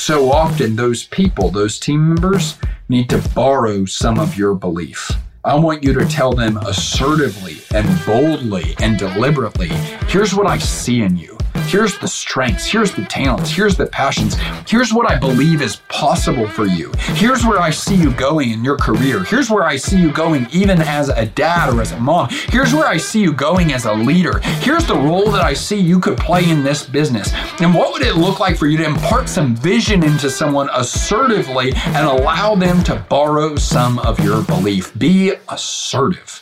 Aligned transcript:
so 0.00 0.32
often 0.32 0.76
those 0.76 1.04
people, 1.04 1.50
those 1.50 1.78
team 1.78 2.08
members, 2.08 2.56
need 2.88 3.10
to 3.10 3.18
borrow 3.34 3.84
some 3.84 4.18
of 4.18 4.36
your 4.36 4.54
belief. 4.54 5.10
I 5.44 5.54
want 5.56 5.84
you 5.84 5.92
to 5.92 6.06
tell 6.06 6.32
them 6.32 6.56
assertively 6.56 7.58
and 7.74 7.86
boldly 8.06 8.74
and 8.80 8.98
deliberately 8.98 9.68
here's 10.08 10.34
what 10.34 10.46
I 10.46 10.56
see 10.56 11.02
in 11.02 11.16
you. 11.16 11.36
Here's 11.66 11.98
the 11.98 12.08
strengths. 12.08 12.66
Here's 12.66 12.92
the 12.92 13.04
talents. 13.04 13.50
Here's 13.50 13.76
the 13.76 13.86
passions. 13.86 14.36
Here's 14.66 14.92
what 14.92 15.10
I 15.10 15.18
believe 15.18 15.62
is 15.62 15.76
possible 15.88 16.48
for 16.48 16.66
you. 16.66 16.92
Here's 17.14 17.44
where 17.44 17.60
I 17.60 17.70
see 17.70 17.94
you 17.94 18.12
going 18.12 18.50
in 18.50 18.64
your 18.64 18.76
career. 18.76 19.22
Here's 19.24 19.50
where 19.50 19.64
I 19.64 19.76
see 19.76 20.00
you 20.00 20.12
going 20.12 20.46
even 20.52 20.80
as 20.82 21.08
a 21.08 21.26
dad 21.26 21.72
or 21.72 21.80
as 21.80 21.92
a 21.92 22.00
mom. 22.00 22.28
Here's 22.30 22.74
where 22.74 22.86
I 22.86 22.96
see 22.96 23.20
you 23.20 23.32
going 23.32 23.72
as 23.72 23.84
a 23.84 23.92
leader. 23.92 24.40
Here's 24.60 24.86
the 24.86 24.96
role 24.96 25.30
that 25.30 25.44
I 25.44 25.54
see 25.54 25.78
you 25.78 26.00
could 26.00 26.18
play 26.18 26.48
in 26.48 26.62
this 26.62 26.86
business. 26.86 27.32
And 27.60 27.74
what 27.74 27.92
would 27.92 28.02
it 28.02 28.16
look 28.16 28.40
like 28.40 28.56
for 28.56 28.66
you 28.66 28.78
to 28.78 28.84
impart 28.84 29.28
some 29.28 29.54
vision 29.56 30.02
into 30.02 30.30
someone 30.30 30.68
assertively 30.72 31.72
and 31.74 32.06
allow 32.06 32.54
them 32.54 32.82
to 32.84 32.96
borrow 33.08 33.56
some 33.56 33.98
of 34.00 34.18
your 34.20 34.42
belief? 34.42 34.96
Be 34.98 35.34
assertive. 35.48 36.40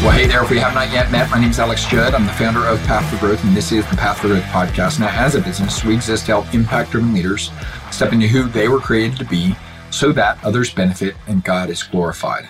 Well, 0.00 0.12
hey 0.12 0.26
there. 0.26 0.42
If 0.42 0.48
we 0.48 0.56
have 0.56 0.72
not 0.72 0.90
yet 0.90 1.12
met, 1.12 1.28
my 1.28 1.38
name 1.38 1.50
is 1.50 1.58
Alex 1.58 1.84
Judd. 1.84 2.14
I'm 2.14 2.24
the 2.24 2.32
founder 2.32 2.64
of 2.64 2.78
Path 2.84 3.10
for 3.10 3.18
Growth, 3.18 3.44
and 3.44 3.54
this 3.54 3.70
is 3.70 3.86
the 3.90 3.96
Path 3.96 4.20
for 4.20 4.28
Growth 4.28 4.44
podcast. 4.44 4.98
Now, 4.98 5.10
as 5.10 5.34
a 5.34 5.42
business, 5.42 5.84
we 5.84 5.92
exist 5.92 6.24
to 6.24 6.32
help 6.32 6.54
impact 6.54 6.92
driven 6.92 7.12
leaders 7.12 7.50
step 7.90 8.14
into 8.14 8.26
who 8.26 8.44
they 8.44 8.68
were 8.68 8.78
created 8.78 9.18
to 9.18 9.26
be 9.26 9.54
so 9.90 10.10
that 10.12 10.42
others 10.42 10.72
benefit 10.72 11.16
and 11.26 11.44
God 11.44 11.68
is 11.68 11.82
glorified. 11.82 12.48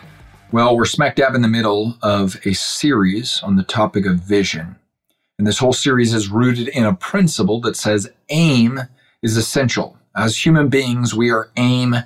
Well, 0.53 0.77
we're 0.77 0.85
smack 0.85 1.17
dab 1.17 1.35
in 1.35 1.43
the 1.43 1.49
middle 1.49 1.99
of 2.03 2.37
a 2.45 2.53
series 2.53 3.43
on 3.43 3.57
the 3.57 3.65
topic 3.65 4.07
of 4.07 4.19
vision. 4.19 4.77
And 5.37 5.45
this 5.45 5.59
whole 5.59 5.73
series 5.73 6.15
is 6.15 6.29
rooted 6.29 6.69
in 6.69 6.85
a 6.85 6.95
principle 6.95 7.61
that 7.63 7.75
says 7.75 8.13
aim 8.29 8.79
is 9.25 9.37
essential. 9.37 9.99
As 10.15 10.47
human 10.47 10.69
beings, 10.69 11.17
we 11.17 11.33
are 11.33 11.51
aim 11.57 11.97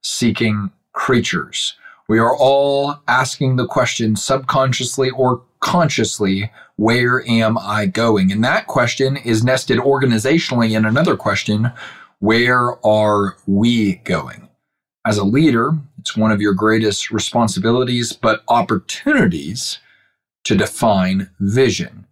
seeking 0.00 0.70
creatures. 0.94 1.76
We 2.08 2.18
are 2.18 2.36
all 2.36 3.00
asking 3.08 3.56
the 3.56 3.66
question 3.66 4.14
subconsciously 4.14 5.08
or 5.10 5.42
consciously, 5.60 6.50
where 6.76 7.26
am 7.26 7.56
I 7.56 7.86
going? 7.86 8.30
And 8.30 8.44
that 8.44 8.66
question 8.66 9.16
is 9.16 9.42
nested 9.42 9.78
organizationally 9.78 10.76
in 10.76 10.84
another 10.84 11.16
question, 11.16 11.72
where 12.18 12.84
are 12.84 13.36
we 13.46 13.96
going? 13.96 14.48
As 15.06 15.16
a 15.16 15.24
leader, 15.24 15.72
it's 15.98 16.16
one 16.16 16.30
of 16.30 16.42
your 16.42 16.52
greatest 16.52 17.10
responsibilities, 17.10 18.12
but 18.12 18.44
opportunities 18.48 19.78
to 20.44 20.54
define 20.54 21.30
vision. 21.40 22.06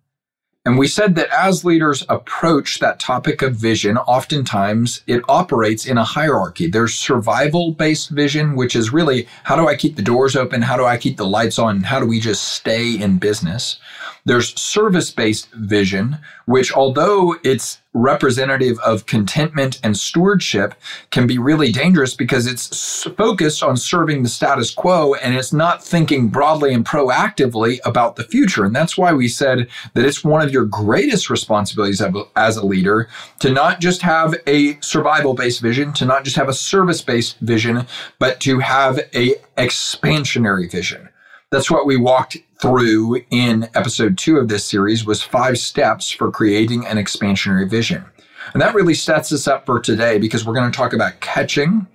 And 0.65 0.79
we 0.79 0.87
said 0.87 1.17
that 1.17 1.29
as 1.31 1.65
leaders 1.65 2.05
approach 2.09 2.79
that 2.79 3.01
topic 3.01 3.43
of 3.43 3.57
vision, 3.57 3.99
oftentimes 3.99 5.03
it 5.09 5.21
operates 5.29 5.87
in 5.87 5.99
a 5.99 6.05
hierarchy. 6.05 6.69
There's 6.69 6.95
survival 6.95 7.73
based 7.73 8.11
vision, 8.11 8.55
which 8.55 8.77
is 8.77 8.93
really 8.93 9.27
how 9.43 9.57
do 9.57 9.67
I 9.67 9.75
keep 9.75 9.97
the 9.97 10.03
doors 10.03 10.37
open? 10.37 10.63
How 10.63 10.77
do 10.77 10.85
I 10.85 10.99
keep 10.99 11.17
the 11.17 11.27
lights 11.27 11.59
on? 11.59 11.81
How 11.81 11.99
do 11.99 12.07
we 12.07 12.21
just 12.21 12.45
stay 12.45 12.93
in 12.93 13.19
business? 13.19 13.79
There's 14.25 14.59
service 14.61 15.11
based 15.11 15.51
vision, 15.53 16.19
which 16.47 16.73
although 16.73 17.37
it's 17.43 17.81
representative 17.93 18.79
of 18.79 19.05
contentment 19.07 19.81
and 19.83 19.97
stewardship 19.97 20.75
can 21.11 21.27
be 21.27 21.39
really 21.39 21.73
dangerous 21.73 22.15
because 22.15 22.47
it's 22.47 23.03
focused 23.17 23.65
on 23.65 23.77
serving 23.77 24.23
the 24.23 24.29
status 24.29 24.73
quo 24.73 25.15
and 25.15 25.35
it's 25.35 25.53
not 25.53 25.85
thinking 25.85 26.29
broadly 26.29 26.73
and 26.73 26.87
proactively 26.87 27.81
about 27.85 28.15
the 28.15 28.23
future. 28.23 28.65
And 28.65 28.75
that's 28.75 28.97
why 28.97 29.13
we 29.13 29.27
said 29.27 29.69
that 29.95 30.05
it's 30.05 30.23
one 30.23 30.41
of 30.41 30.53
your 30.53 30.67
greatest 30.67 31.29
responsibilities 31.29 32.01
as 32.37 32.57
a 32.57 32.65
leader 32.65 33.09
to 33.41 33.51
not 33.51 33.81
just 33.81 34.03
have 34.03 34.37
a 34.47 34.81
survival 34.81 35.35
based 35.35 35.61
vision, 35.61 35.93
to 35.95 36.07
not 36.07 36.23
just 36.23 36.37
have 36.37 36.49
a 36.49 36.55
service 36.55 37.03
based 37.03 37.39
vision, 37.41 37.87
but 38.21 38.39
to 38.41 38.61
have 38.61 39.01
a 39.15 39.35
expansionary 39.59 40.71
vision. 40.71 41.09
That's 41.51 41.71
what 41.71 41.87
we 41.87 41.99
walked 41.99 42.39
through 42.63 43.21
in 43.31 43.69
episode 43.75 44.17
two 44.17 44.37
of 44.37 44.47
this 44.47 44.65
series 44.65 45.05
was 45.05 45.21
five 45.21 45.59
steps 45.59 46.13
for 46.13 46.31
creating 46.31 46.87
an 46.87 46.97
expansionary 46.97 47.69
vision. 47.69 48.05
And 48.53 48.63
that 48.63 48.75
really 48.75 48.95
sets 48.95 49.33
us 49.33 49.49
up 49.49 49.67
for 49.67 49.81
today 49.81 50.19
because 50.19 50.47
we're 50.47 50.55
going 50.55 50.71
to 50.71 50.77
talk 50.77 50.93
about 50.93 51.19
catching, 51.19 51.89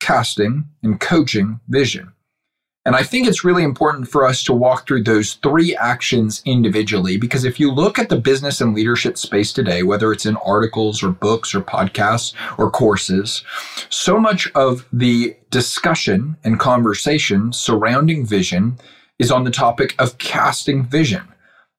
casting, 0.00 0.64
and 0.82 0.98
coaching 0.98 1.60
vision. 1.68 2.12
And 2.84 2.96
I 2.96 3.04
think 3.04 3.28
it's 3.28 3.44
really 3.44 3.62
important 3.62 4.08
for 4.08 4.26
us 4.26 4.42
to 4.44 4.52
walk 4.52 4.88
through 4.88 5.04
those 5.04 5.34
three 5.34 5.76
actions 5.76 6.42
individually 6.44 7.16
because 7.16 7.44
if 7.44 7.60
you 7.60 7.70
look 7.70 7.96
at 7.98 8.08
the 8.08 8.16
business 8.16 8.60
and 8.60 8.74
leadership 8.74 9.18
space 9.18 9.52
today, 9.52 9.84
whether 9.84 10.10
it's 10.10 10.26
in 10.26 10.36
articles 10.38 11.00
or 11.00 11.10
books 11.10 11.54
or 11.54 11.60
podcasts 11.60 12.34
or 12.58 12.72
courses, 12.72 13.44
so 13.88 14.18
much 14.18 14.50
of 14.56 14.84
the 14.92 15.36
discussion 15.50 16.36
and 16.42 16.58
conversation 16.58 17.52
surrounding 17.52 18.26
vision 18.26 18.78
is 19.18 19.30
on 19.30 19.44
the 19.44 19.50
topic 19.50 19.94
of 19.98 20.18
casting 20.18 20.84
vision. 20.84 21.26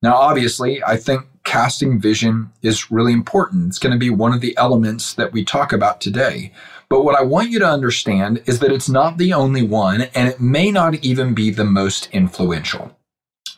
Now, 0.02 0.16
obviously, 0.16 0.84
I 0.84 0.98
think 0.98 1.26
casting 1.44 2.00
vision 2.00 2.52
is 2.62 2.92
really 2.92 3.12
important. 3.12 3.68
It's 3.68 3.80
going 3.80 3.94
to 3.94 4.00
be 4.00 4.10
one 4.10 4.34
of 4.34 4.42
the 4.42 4.56
elements 4.58 5.14
that 5.14 5.34
we 5.34 5.44
talk 5.44 5.74
about 5.74 6.00
today. 6.00 6.54
But 6.90 7.04
what 7.04 7.16
I 7.16 7.24
want 7.24 7.50
you 7.50 7.60
to 7.60 7.68
understand 7.68 8.42
is 8.46 8.60
that 8.60 8.72
it's 8.72 8.90
not 8.90 9.18
the 9.18 9.34
only 9.34 9.62
one, 9.62 10.04
and 10.16 10.28
it 10.28 10.40
may 10.40 10.72
not 10.72 10.96
even 11.04 11.34
be 11.34 11.52
the 11.52 11.66
most 11.66 12.10
influential. 12.12 12.98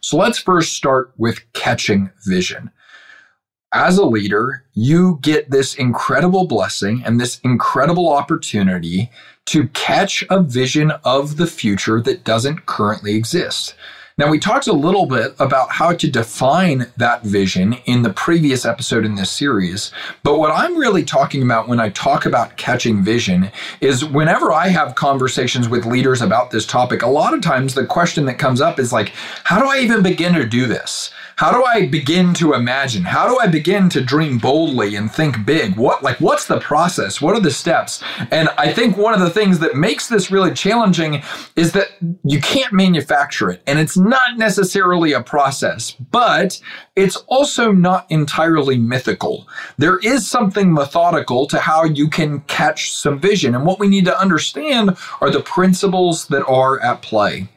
So 0.02 0.18
let's 0.18 0.40
first 0.40 0.74
start 0.74 1.14
with 1.18 1.42
catching 1.54 2.10
vision. 2.26 2.72
As 3.74 3.98
a 3.98 4.06
leader, 4.06 4.66
you 4.74 5.18
get 5.22 5.50
this 5.50 5.76
incredible 5.76 6.46
blessing 6.46 7.04
and 7.06 7.22
this 7.22 7.40
incredible 7.40 8.12
opportunity 8.12 9.10
to 9.46 9.70
catch 9.70 10.26
a 10.30 10.42
vision 10.42 10.92
of 11.06 11.38
the 11.38 11.48
future 11.48 12.02
that 12.02 12.26
doesn't 12.26 12.66
currently 12.66 13.16
exist. 13.16 13.76
Now, 14.18 14.30
we 14.30 14.40
talked 14.40 14.68
a 14.68 14.74
little 14.74 15.06
bit 15.06 15.34
about 15.40 15.72
how 15.72 15.94
to 15.94 16.12
define 16.12 16.92
that 16.98 17.24
vision 17.24 17.74
in 17.86 18.02
the 18.02 18.12
previous 18.12 18.66
episode 18.66 19.06
in 19.06 19.16
this 19.16 19.32
series. 19.32 19.92
But 20.22 20.38
what 20.38 20.52
I'm 20.52 20.78
really 20.78 21.04
talking 21.04 21.42
about 21.42 21.70
when 21.70 21.80
I 21.80 21.90
talk 21.90 22.26
about 22.26 22.58
catching 22.58 23.02
vision 23.04 23.52
is 23.80 24.04
whenever 24.04 24.52
I 24.52 24.68
have 24.68 24.96
conversations 24.96 25.70
with 25.70 25.86
leaders 25.86 26.22
about 26.22 26.52
this 26.52 26.66
topic, 26.66 27.04
a 27.04 27.08
lot 27.08 27.34
of 27.34 27.42
times 27.42 27.74
the 27.74 27.86
question 27.86 28.26
that 28.26 28.38
comes 28.38 28.60
up 28.60 28.80
is 28.80 28.92
like, 28.92 29.14
how 29.46 29.60
do 29.60 29.70
I 29.70 29.80
even 29.80 30.04
begin 30.04 30.34
to 30.34 30.46
do 30.46 30.68
this? 30.68 31.12
How 31.42 31.52
do 31.52 31.66
I 31.66 31.88
begin 31.88 32.36
to 32.36 32.54
imagine? 32.54 33.02
How 33.02 33.28
do 33.28 33.40
I 33.40 33.48
begin 33.48 33.90
to 33.90 34.00
dream 34.00 34.38
boldly 34.38 34.96
and 34.96 35.12
think 35.12 35.44
big? 35.44 35.76
What 35.76 36.04
like 36.04 36.22
what's 36.22 36.46
the 36.46 36.60
process? 36.60 37.20
What 37.20 37.36
are 37.36 37.40
the 37.40 37.50
steps? 37.50 38.04
And 38.30 38.48
I 38.60 38.72
think 38.72 38.96
one 38.96 39.16
of 39.16 39.22
the 39.22 39.32
things 39.32 39.58
that 39.58 39.76
makes 39.76 40.08
this 40.08 40.30
really 40.30 40.54
challenging 40.54 41.24
is 41.56 41.72
that 41.72 41.88
you 42.24 42.40
can't 42.42 42.72
manufacture 42.72 43.50
it 43.50 43.64
and 43.66 43.80
it's 43.80 43.98
not 43.98 44.38
necessarily 44.38 45.14
a 45.14 45.24
process, 45.24 45.94
but 46.12 46.62
it's 46.96 47.16
also 47.26 47.72
not 47.72 48.06
entirely 48.12 48.78
mythical. 48.78 49.48
There 49.80 49.98
is 49.98 50.30
something 50.30 50.72
methodical 50.72 51.48
to 51.48 51.58
how 51.58 51.86
you 51.86 52.08
can 52.08 52.42
catch 52.42 52.94
some 52.94 53.20
vision. 53.20 53.56
And 53.56 53.66
what 53.66 53.80
we 53.80 53.88
need 53.88 54.06
to 54.06 54.20
understand 54.20 54.96
are 55.22 55.32
the 55.32 55.42
principles 55.42 56.28
that 56.28 56.46
are 56.46 56.80
at 56.82 57.02
play. 57.02 57.50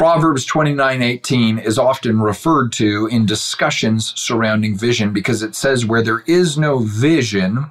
Proverbs 0.00 0.46
29:18 0.46 1.58
is 1.58 1.78
often 1.78 2.22
referred 2.22 2.72
to 2.72 3.06
in 3.08 3.26
discussions 3.26 4.14
surrounding 4.16 4.74
vision 4.74 5.12
because 5.12 5.42
it 5.42 5.54
says 5.54 5.84
where 5.84 6.00
there 6.00 6.20
is 6.20 6.56
no 6.56 6.78
vision 6.78 7.66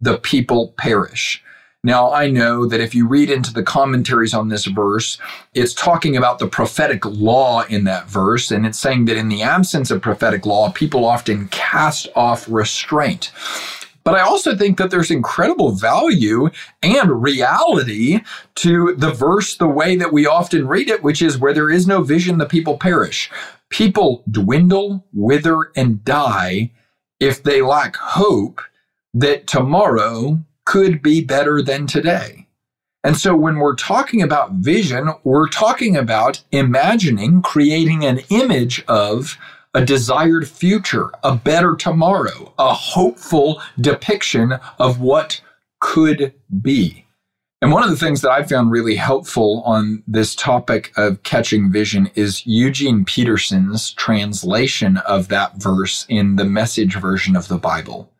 the 0.00 0.16
people 0.18 0.74
perish. 0.78 1.42
Now, 1.82 2.12
I 2.12 2.30
know 2.30 2.66
that 2.66 2.80
if 2.80 2.94
you 2.94 3.08
read 3.08 3.30
into 3.30 3.52
the 3.52 3.64
commentaries 3.64 4.32
on 4.32 4.48
this 4.48 4.66
verse, 4.66 5.18
it's 5.54 5.74
talking 5.74 6.16
about 6.16 6.38
the 6.38 6.46
prophetic 6.46 7.04
law 7.04 7.62
in 7.62 7.82
that 7.82 8.08
verse, 8.08 8.52
and 8.52 8.64
it's 8.64 8.78
saying 8.78 9.06
that 9.06 9.16
in 9.16 9.28
the 9.28 9.42
absence 9.42 9.90
of 9.90 10.00
prophetic 10.00 10.46
law, 10.46 10.70
people 10.70 11.04
often 11.04 11.48
cast 11.48 12.06
off 12.14 12.46
restraint. 12.48 13.32
But 14.04 14.14
I 14.14 14.20
also 14.20 14.56
think 14.56 14.78
that 14.78 14.90
there's 14.90 15.10
incredible 15.10 15.72
value 15.72 16.50
and 16.82 17.22
reality 17.22 18.20
to 18.56 18.94
the 18.96 19.12
verse 19.12 19.56
the 19.56 19.68
way 19.68 19.96
that 19.96 20.12
we 20.12 20.26
often 20.26 20.66
read 20.66 20.88
it, 20.88 21.02
which 21.02 21.22
is 21.22 21.38
where 21.38 21.54
there 21.54 21.70
is 21.70 21.86
no 21.86 22.02
vision, 22.02 22.38
the 22.38 22.46
people 22.46 22.78
perish. 22.78 23.30
People 23.68 24.24
dwindle, 24.30 25.06
wither, 25.12 25.70
and 25.76 26.04
die 26.04 26.72
if 27.20 27.42
they 27.42 27.62
lack 27.62 27.96
hope 27.96 28.60
that 29.14 29.46
tomorrow 29.46 30.42
could 30.64 31.02
be 31.02 31.22
better 31.22 31.62
than 31.62 31.86
today. 31.86 32.46
And 33.04 33.16
so 33.16 33.34
when 33.34 33.56
we're 33.56 33.74
talking 33.74 34.22
about 34.22 34.52
vision, 34.52 35.10
we're 35.24 35.48
talking 35.48 35.96
about 35.96 36.42
imagining, 36.52 37.42
creating 37.42 38.04
an 38.04 38.20
image 38.30 38.84
of 38.86 39.36
a 39.74 39.84
desired 39.84 40.48
future, 40.48 41.10
a 41.22 41.34
better 41.34 41.74
tomorrow, 41.74 42.52
a 42.58 42.74
hopeful 42.74 43.62
depiction 43.80 44.52
of 44.78 45.00
what 45.00 45.40
could 45.80 46.34
be. 46.60 47.06
And 47.62 47.70
one 47.70 47.84
of 47.84 47.90
the 47.90 47.96
things 47.96 48.22
that 48.22 48.32
I 48.32 48.42
found 48.42 48.72
really 48.72 48.96
helpful 48.96 49.62
on 49.64 50.02
this 50.06 50.34
topic 50.34 50.92
of 50.96 51.22
catching 51.22 51.70
vision 51.70 52.10
is 52.16 52.44
Eugene 52.44 53.04
Peterson's 53.04 53.92
translation 53.92 54.96
of 54.98 55.28
that 55.28 55.56
verse 55.56 56.04
in 56.08 56.36
the 56.36 56.44
message 56.44 56.96
version 56.96 57.36
of 57.36 57.46
the 57.46 57.58
Bible. 57.58 58.10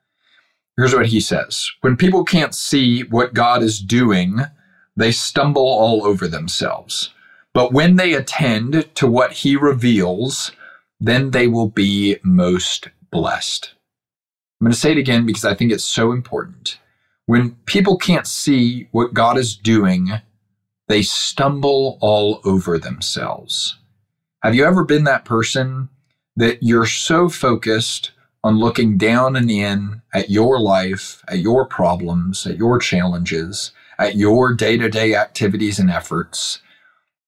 Here's 0.76 0.94
what 0.94 1.06
he 1.06 1.20
says 1.20 1.68
When 1.80 1.96
people 1.96 2.24
can't 2.24 2.54
see 2.54 3.02
what 3.02 3.34
God 3.34 3.62
is 3.64 3.80
doing, 3.80 4.40
they 4.96 5.10
stumble 5.10 5.66
all 5.66 6.04
over 6.04 6.28
themselves. 6.28 7.12
But 7.52 7.72
when 7.72 7.96
they 7.96 8.14
attend 8.14 8.94
to 8.94 9.06
what 9.06 9.32
he 9.32 9.56
reveals, 9.56 10.52
then 11.04 11.32
they 11.32 11.48
will 11.48 11.68
be 11.68 12.16
most 12.22 12.88
blessed. 13.10 13.72
I'm 14.60 14.66
going 14.66 14.72
to 14.72 14.78
say 14.78 14.92
it 14.92 14.98
again 14.98 15.26
because 15.26 15.44
I 15.44 15.54
think 15.54 15.72
it's 15.72 15.84
so 15.84 16.12
important. 16.12 16.78
When 17.26 17.56
people 17.66 17.96
can't 17.96 18.26
see 18.26 18.88
what 18.92 19.12
God 19.12 19.36
is 19.36 19.56
doing, 19.56 20.10
they 20.86 21.02
stumble 21.02 21.98
all 22.00 22.40
over 22.44 22.78
themselves. 22.78 23.78
Have 24.44 24.54
you 24.54 24.64
ever 24.64 24.84
been 24.84 25.02
that 25.04 25.24
person 25.24 25.88
that 26.36 26.62
you're 26.62 26.86
so 26.86 27.28
focused 27.28 28.12
on 28.44 28.60
looking 28.60 28.96
down 28.96 29.34
and 29.34 29.50
in 29.50 30.02
at 30.14 30.30
your 30.30 30.60
life, 30.60 31.22
at 31.26 31.38
your 31.40 31.66
problems, 31.66 32.46
at 32.46 32.56
your 32.56 32.78
challenges, 32.78 33.72
at 33.98 34.14
your 34.14 34.54
day 34.54 34.76
to 34.76 34.88
day 34.88 35.16
activities 35.16 35.80
and 35.80 35.90
efforts, 35.90 36.60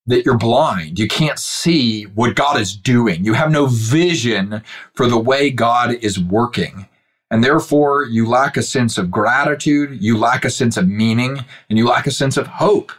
that 0.06 0.24
you're 0.24 0.36
blind. 0.36 0.98
You 0.98 1.08
can't 1.08 1.38
see 1.38 2.04
what 2.04 2.36
God 2.36 2.60
is 2.60 2.76
doing. 2.76 3.24
You 3.24 3.32
have 3.34 3.50
no 3.50 3.66
vision 3.66 4.62
for 4.94 5.06
the 5.06 5.18
way 5.18 5.50
God 5.50 5.92
is 5.92 6.18
working. 6.18 6.88
And 7.30 7.42
therefore, 7.42 8.04
you 8.04 8.28
lack 8.28 8.56
a 8.56 8.62
sense 8.62 8.98
of 8.98 9.10
gratitude, 9.10 10.02
you 10.02 10.18
lack 10.18 10.44
a 10.44 10.50
sense 10.50 10.76
of 10.76 10.86
meaning, 10.86 11.44
and 11.68 11.78
you 11.78 11.88
lack 11.88 12.06
a 12.06 12.12
sense 12.12 12.36
of 12.36 12.46
hope. 12.46 12.92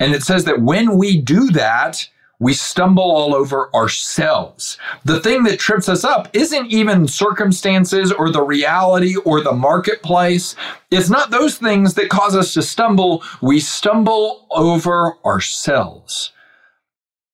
And 0.00 0.12
it 0.12 0.22
says 0.22 0.44
that 0.44 0.60
when 0.60 0.98
we 0.98 1.20
do 1.20 1.50
that, 1.50 2.08
we 2.40 2.52
stumble 2.52 3.04
all 3.04 3.34
over 3.34 3.74
ourselves. 3.74 4.76
The 5.04 5.20
thing 5.20 5.44
that 5.44 5.58
trips 5.58 5.88
us 5.88 6.04
up 6.04 6.28
isn't 6.32 6.70
even 6.70 7.06
circumstances 7.06 8.12
or 8.12 8.30
the 8.30 8.42
reality 8.42 9.16
or 9.16 9.40
the 9.40 9.52
marketplace. 9.52 10.56
It's 10.90 11.10
not 11.10 11.30
those 11.30 11.56
things 11.58 11.94
that 11.94 12.08
cause 12.08 12.34
us 12.34 12.54
to 12.54 12.62
stumble. 12.62 13.22
We 13.40 13.60
stumble 13.60 14.46
over 14.50 15.14
ourselves. 15.24 16.32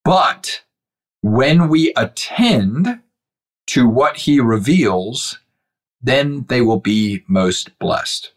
But 0.05 0.63
when 1.23 1.69
we 1.69 1.93
attend 1.97 3.01
to 3.69 3.89
what 3.89 4.17
he 4.17 4.41
reveals, 4.41 5.39
then 6.03 6.45
they 6.49 6.61
will 6.61 6.81
be 6.81 7.25
most 7.29 7.79
blessed. 7.79 8.33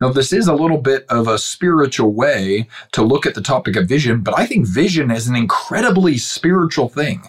Now, 0.00 0.10
this 0.10 0.32
is 0.32 0.46
a 0.46 0.54
little 0.54 0.78
bit 0.78 1.06
of 1.08 1.26
a 1.26 1.38
spiritual 1.38 2.12
way 2.12 2.68
to 2.92 3.02
look 3.02 3.26
at 3.26 3.34
the 3.34 3.40
topic 3.40 3.74
of 3.74 3.88
vision, 3.88 4.20
but 4.20 4.38
I 4.38 4.46
think 4.46 4.66
vision 4.66 5.10
is 5.10 5.26
an 5.26 5.34
incredibly 5.34 6.18
spiritual 6.18 6.88
thing. 6.88 7.22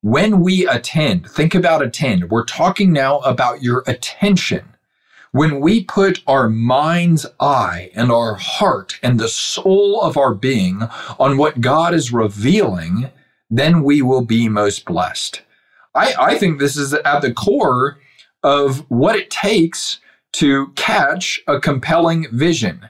When 0.00 0.40
we 0.40 0.66
attend, 0.66 1.28
think 1.28 1.54
about 1.54 1.82
attend. 1.82 2.30
We're 2.30 2.44
talking 2.44 2.92
now 2.92 3.18
about 3.20 3.62
your 3.62 3.84
attention. 3.86 4.74
When 5.32 5.60
we 5.60 5.84
put 5.84 6.22
our 6.26 6.48
mind's 6.48 7.26
eye 7.40 7.90
and 7.94 8.10
our 8.10 8.36
heart 8.36 8.98
and 9.02 9.20
the 9.20 9.28
soul 9.28 10.00
of 10.00 10.16
our 10.16 10.32
being 10.32 10.84
on 11.18 11.36
what 11.36 11.60
God 11.60 11.92
is 11.92 12.10
revealing, 12.10 13.10
then 13.50 13.82
we 13.82 14.00
will 14.00 14.22
be 14.22 14.48
most 14.48 14.86
blessed. 14.86 15.42
I, 15.94 16.14
I 16.18 16.38
think 16.38 16.58
this 16.58 16.76
is 16.76 16.94
at 16.94 17.20
the 17.20 17.34
core 17.34 17.98
of 18.42 18.88
what 18.90 19.16
it 19.16 19.30
takes 19.30 19.98
to 20.36 20.68
catch 20.76 21.40
a 21.46 21.58
compelling 21.58 22.26
vision. 22.30 22.88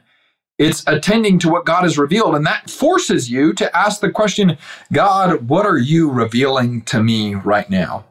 It's 0.58 0.82
attending 0.86 1.38
to 1.40 1.48
what 1.48 1.66
God 1.66 1.82
has 1.82 1.98
revealed, 1.98 2.34
and 2.34 2.46
that 2.46 2.70
forces 2.70 3.30
you 3.30 3.52
to 3.54 3.76
ask 3.76 4.00
the 4.00 4.10
question 4.10 4.58
God, 4.92 5.48
what 5.48 5.66
are 5.66 5.78
you 5.78 6.10
revealing 6.10 6.82
to 6.82 7.02
me 7.02 7.34
right 7.34 7.68
now? 7.68 8.04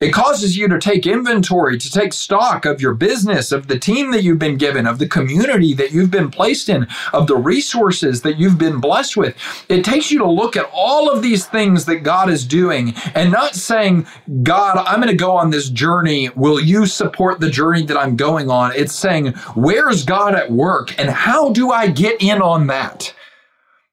It 0.00 0.12
causes 0.12 0.56
you 0.56 0.68
to 0.68 0.78
take 0.78 1.08
inventory, 1.08 1.76
to 1.76 1.90
take 1.90 2.12
stock 2.12 2.64
of 2.64 2.80
your 2.80 2.94
business, 2.94 3.50
of 3.50 3.66
the 3.66 3.80
team 3.80 4.12
that 4.12 4.22
you've 4.22 4.38
been 4.38 4.56
given, 4.56 4.86
of 4.86 5.00
the 5.00 5.08
community 5.08 5.74
that 5.74 5.90
you've 5.90 6.12
been 6.12 6.30
placed 6.30 6.68
in, 6.68 6.86
of 7.12 7.26
the 7.26 7.34
resources 7.34 8.22
that 8.22 8.38
you've 8.38 8.58
been 8.58 8.78
blessed 8.78 9.16
with. 9.16 9.36
It 9.68 9.84
takes 9.84 10.12
you 10.12 10.20
to 10.20 10.30
look 10.30 10.56
at 10.56 10.70
all 10.72 11.10
of 11.10 11.20
these 11.20 11.46
things 11.46 11.84
that 11.86 12.04
God 12.04 12.30
is 12.30 12.46
doing 12.46 12.94
and 13.16 13.32
not 13.32 13.56
saying, 13.56 14.06
God, 14.44 14.78
I'm 14.86 15.00
going 15.00 15.08
to 15.08 15.16
go 15.16 15.32
on 15.32 15.50
this 15.50 15.68
journey. 15.68 16.28
Will 16.36 16.60
you 16.60 16.86
support 16.86 17.40
the 17.40 17.50
journey 17.50 17.84
that 17.86 17.96
I'm 17.96 18.14
going 18.14 18.52
on? 18.52 18.70
It's 18.76 18.94
saying, 18.94 19.32
where's 19.56 20.04
God 20.04 20.36
at 20.36 20.52
work 20.52 20.96
and 20.96 21.10
how 21.10 21.50
do 21.50 21.72
I 21.72 21.88
get 21.88 22.22
in 22.22 22.40
on 22.40 22.68
that? 22.68 23.12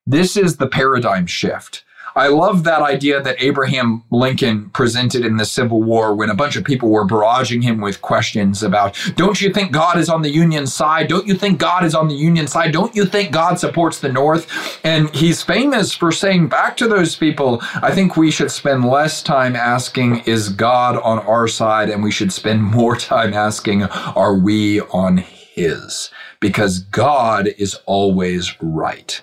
This 0.05 0.37
is 0.37 0.57
the 0.57 0.67
paradigm 0.67 1.25
shift. 1.25 1.84
I 2.17 2.29
love 2.29 2.63
that 2.63 2.81
idea 2.81 3.21
that 3.21 3.41
Abraham 3.41 4.03
Lincoln 4.09 4.69
presented 4.69 5.25
in 5.25 5.35
the 5.35 5.43
Civil 5.43 5.83
War 5.83 6.15
when 6.15 6.29
a 6.29 6.35
bunch 6.35 6.55
of 6.55 6.63
people 6.63 6.89
were 6.89 7.05
barraging 7.05 7.61
him 7.61 7.81
with 7.81 8.01
questions 8.01 8.63
about, 8.63 8.97
don't 9.17 9.41
you 9.41 9.51
think 9.51 9.73
God 9.73 9.97
is 9.97 10.07
on 10.07 10.21
the 10.21 10.29
Union 10.29 10.65
side? 10.65 11.09
Don't 11.09 11.27
you 11.27 11.35
think 11.35 11.59
God 11.59 11.83
is 11.83 11.93
on 11.93 12.07
the 12.07 12.15
Union 12.15 12.47
side? 12.47 12.71
Don't 12.71 12.95
you 12.95 13.05
think 13.05 13.33
God 13.33 13.59
supports 13.59 13.99
the 13.99 14.11
North? 14.11 14.47
And 14.85 15.13
he's 15.13 15.43
famous 15.43 15.93
for 15.93 16.13
saying 16.13 16.47
back 16.47 16.77
to 16.77 16.87
those 16.87 17.17
people, 17.17 17.59
I 17.75 17.93
think 17.93 18.15
we 18.15 18.31
should 18.31 18.51
spend 18.51 18.85
less 18.85 19.21
time 19.21 19.57
asking, 19.57 20.19
is 20.19 20.47
God 20.47 20.95
on 20.95 21.19
our 21.19 21.49
side? 21.49 21.89
And 21.89 22.01
we 22.01 22.11
should 22.11 22.31
spend 22.31 22.63
more 22.75 22.95
time 22.95 23.33
asking, 23.33 23.83
are 23.83 24.35
we 24.35 24.79
on 24.79 25.17
his? 25.17 26.11
Because 26.39 26.79
God 26.79 27.49
is 27.57 27.77
always 27.85 28.55
right. 28.61 29.21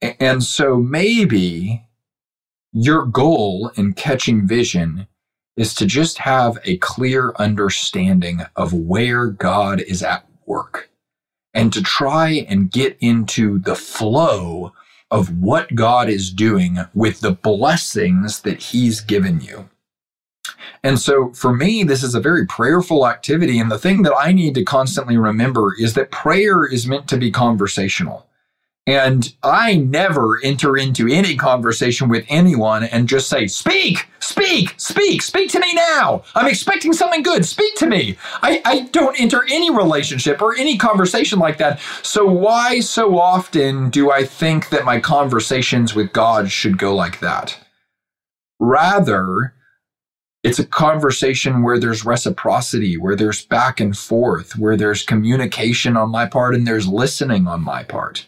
And 0.00 0.42
so 0.42 0.76
maybe 0.76 1.84
your 2.72 3.04
goal 3.04 3.70
in 3.76 3.92
catching 3.94 4.46
vision 4.46 5.06
is 5.56 5.74
to 5.74 5.86
just 5.86 6.18
have 6.18 6.58
a 6.64 6.76
clear 6.78 7.32
understanding 7.38 8.42
of 8.56 8.72
where 8.72 9.26
God 9.26 9.80
is 9.80 10.02
at 10.02 10.26
work 10.46 10.90
and 11.52 11.72
to 11.72 11.82
try 11.82 12.46
and 12.48 12.70
get 12.70 12.96
into 13.00 13.58
the 13.58 13.74
flow 13.74 14.72
of 15.10 15.40
what 15.40 15.74
God 15.74 16.08
is 16.08 16.32
doing 16.32 16.78
with 16.94 17.20
the 17.20 17.32
blessings 17.32 18.42
that 18.42 18.62
He's 18.62 19.00
given 19.00 19.40
you. 19.40 19.68
And 20.82 20.98
so 20.98 21.32
for 21.32 21.52
me, 21.52 21.82
this 21.82 22.02
is 22.02 22.14
a 22.14 22.20
very 22.20 22.46
prayerful 22.46 23.06
activity. 23.06 23.58
And 23.58 23.70
the 23.70 23.78
thing 23.78 24.02
that 24.02 24.14
I 24.16 24.32
need 24.32 24.54
to 24.54 24.64
constantly 24.64 25.16
remember 25.16 25.74
is 25.78 25.94
that 25.94 26.10
prayer 26.10 26.64
is 26.64 26.86
meant 26.86 27.08
to 27.08 27.18
be 27.18 27.30
conversational. 27.30 28.26
And 28.90 29.32
I 29.44 29.76
never 29.76 30.40
enter 30.42 30.76
into 30.76 31.06
any 31.06 31.36
conversation 31.36 32.08
with 32.08 32.24
anyone 32.28 32.82
and 32.82 33.08
just 33.08 33.28
say, 33.28 33.46
Speak, 33.46 34.08
speak, 34.18 34.74
speak, 34.78 35.22
speak 35.22 35.48
to 35.50 35.60
me 35.60 35.74
now. 35.74 36.24
I'm 36.34 36.48
expecting 36.48 36.92
something 36.92 37.22
good. 37.22 37.46
Speak 37.46 37.76
to 37.76 37.86
me. 37.86 38.16
I, 38.42 38.60
I 38.64 38.80
don't 38.90 39.14
enter 39.20 39.44
any 39.48 39.70
relationship 39.70 40.42
or 40.42 40.56
any 40.56 40.76
conversation 40.76 41.38
like 41.38 41.58
that. 41.58 41.78
So, 42.02 42.26
why 42.26 42.80
so 42.80 43.16
often 43.16 43.90
do 43.90 44.10
I 44.10 44.24
think 44.24 44.70
that 44.70 44.84
my 44.84 44.98
conversations 44.98 45.94
with 45.94 46.12
God 46.12 46.50
should 46.50 46.76
go 46.76 46.92
like 46.92 47.20
that? 47.20 47.60
Rather, 48.58 49.54
it's 50.42 50.58
a 50.58 50.66
conversation 50.66 51.62
where 51.62 51.78
there's 51.78 52.04
reciprocity, 52.04 52.96
where 52.96 53.14
there's 53.14 53.46
back 53.46 53.78
and 53.78 53.96
forth, 53.96 54.58
where 54.58 54.76
there's 54.76 55.04
communication 55.04 55.96
on 55.96 56.10
my 56.10 56.26
part 56.26 56.56
and 56.56 56.66
there's 56.66 56.88
listening 56.88 57.46
on 57.46 57.62
my 57.62 57.84
part. 57.84 58.26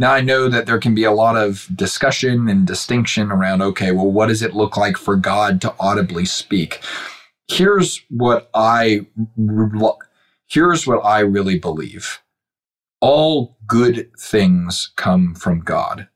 Now, 0.00 0.12
I 0.14 0.22
know 0.22 0.48
that 0.48 0.64
there 0.64 0.78
can 0.78 0.94
be 0.94 1.04
a 1.04 1.12
lot 1.12 1.36
of 1.36 1.68
discussion 1.74 2.48
and 2.48 2.66
distinction 2.66 3.30
around, 3.30 3.60
okay, 3.60 3.92
well, 3.92 4.10
what 4.10 4.28
does 4.28 4.40
it 4.40 4.54
look 4.54 4.78
like 4.78 4.96
for 4.96 5.14
God 5.14 5.60
to 5.60 5.74
audibly 5.78 6.24
speak? 6.24 6.80
Here's 7.48 8.00
what 8.08 8.48
I, 8.54 9.04
here's 10.48 10.86
what 10.86 11.04
I 11.04 11.20
really 11.20 11.58
believe. 11.58 12.22
All 13.02 13.58
good 13.66 14.10
things 14.18 14.90
come 14.96 15.34
from 15.34 15.60
God. 15.60 16.08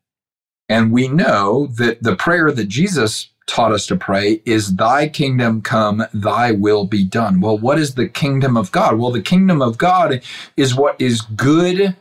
And 0.71 0.91
we 0.91 1.07
know 1.07 1.67
that 1.76 2.03
the 2.03 2.17
prayer 2.17 2.50
that 2.53 2.69
Jesus 2.69 3.29
taught 3.47 3.73
us 3.73 3.87
to 3.88 3.97
pray 3.97 4.41
is 4.47 4.76
thy 4.76 5.11
kingdom 5.11 5.61
come 5.61 6.07
thy 6.14 6.53
will 6.53 6.87
be 6.87 7.05
done 7.05 7.43
well 7.43 7.59
what 7.59 7.79
is 7.79 7.95
the 7.95 8.09
kingdom 8.09 8.57
of 8.57 8.73
god 8.73 8.97
well 8.97 9.11
the 9.11 9.21
kingdom 9.21 9.61
of 9.61 9.76
god 9.76 10.23
is 10.57 10.75
what 10.75 10.99
is 10.99 11.21
good 11.21 11.95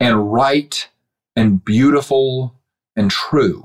and 0.00 0.32
right 0.32 0.88
and 1.38 1.64
beautiful 1.64 2.56
and 2.96 3.12
true. 3.12 3.64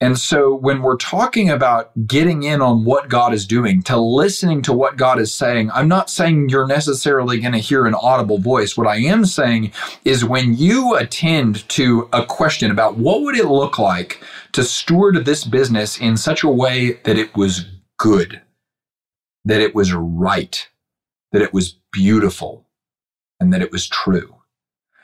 And 0.00 0.16
so 0.16 0.54
when 0.54 0.80
we're 0.80 0.96
talking 0.96 1.50
about 1.50 1.90
getting 2.06 2.44
in 2.44 2.62
on 2.62 2.84
what 2.84 3.08
God 3.08 3.34
is 3.34 3.44
doing, 3.44 3.82
to 3.82 3.98
listening 3.98 4.62
to 4.62 4.72
what 4.72 4.96
God 4.96 5.18
is 5.18 5.34
saying, 5.34 5.72
I'm 5.72 5.88
not 5.88 6.08
saying 6.08 6.48
you're 6.48 6.68
necessarily 6.68 7.40
going 7.40 7.52
to 7.52 7.58
hear 7.58 7.84
an 7.84 7.94
audible 7.94 8.38
voice. 8.38 8.76
What 8.76 8.86
I 8.86 8.98
am 8.98 9.26
saying 9.26 9.72
is 10.04 10.24
when 10.24 10.54
you 10.54 10.94
attend 10.94 11.68
to 11.70 12.08
a 12.12 12.24
question 12.24 12.70
about 12.70 12.96
what 12.96 13.22
would 13.22 13.36
it 13.36 13.46
look 13.46 13.80
like 13.80 14.22
to 14.52 14.62
steward 14.62 15.24
this 15.24 15.44
business 15.44 16.00
in 16.00 16.16
such 16.16 16.44
a 16.44 16.48
way 16.48 16.92
that 17.04 17.18
it 17.18 17.36
was 17.36 17.66
good, 17.98 18.40
that 19.44 19.60
it 19.60 19.74
was 19.74 19.92
right, 19.92 20.68
that 21.32 21.42
it 21.42 21.52
was 21.52 21.74
beautiful, 21.92 22.68
and 23.40 23.52
that 23.52 23.62
it 23.62 23.72
was 23.72 23.88
true 23.88 24.39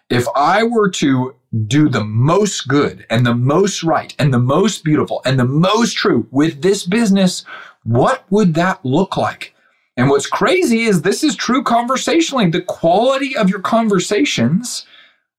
if 0.09 0.27
I 0.35 0.63
were 0.63 0.91
to 0.91 1.35
do 1.67 1.89
the 1.89 2.05
most 2.05 2.69
good 2.69 3.07
and 3.11 3.25
the 3.25 3.35
most 3.35 3.83
right 3.83 4.15
and 4.19 4.33
the 4.33 4.39
most 4.39 4.85
beautiful 4.85 5.23
and 5.25 5.39
the 5.39 5.45
most 5.45 5.97
true 5.97 6.27
with 6.31 6.63
this 6.63 6.85
business, 6.85 7.45
what 7.85 8.25
would 8.31 8.55
that 8.55 8.85
look 8.85 9.17
like? 9.17 9.55
And 9.97 10.11
what's 10.11 10.27
crazy 10.27 10.83
is 10.83 11.03
this 11.03 11.25
is 11.25 11.35
true 11.35 11.63
conversationally. 11.63 12.51
The 12.51 12.61
quality 12.61 13.37
of 13.37 13.49
your 13.49 13.61
conversations 13.61 14.87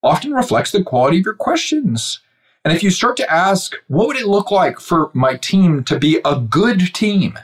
often 0.01 0.33
reflects 0.33 0.71
the 0.71 0.83
quality 0.83 1.19
of 1.19 1.25
your 1.25 1.35
questions. 1.35 2.21
And 2.65 2.75
if 2.75 2.83
you 2.83 2.89
start 2.89 3.15
to 3.17 3.31
ask, 3.31 3.75
what 3.87 4.07
would 4.07 4.17
it 4.17 4.27
look 4.27 4.51
like 4.51 4.79
for 4.79 5.11
my 5.13 5.35
team 5.37 5.83
to 5.85 5.99
be 5.99 6.19
a 6.25 6.39
good 6.39 6.93
team? 6.93 7.37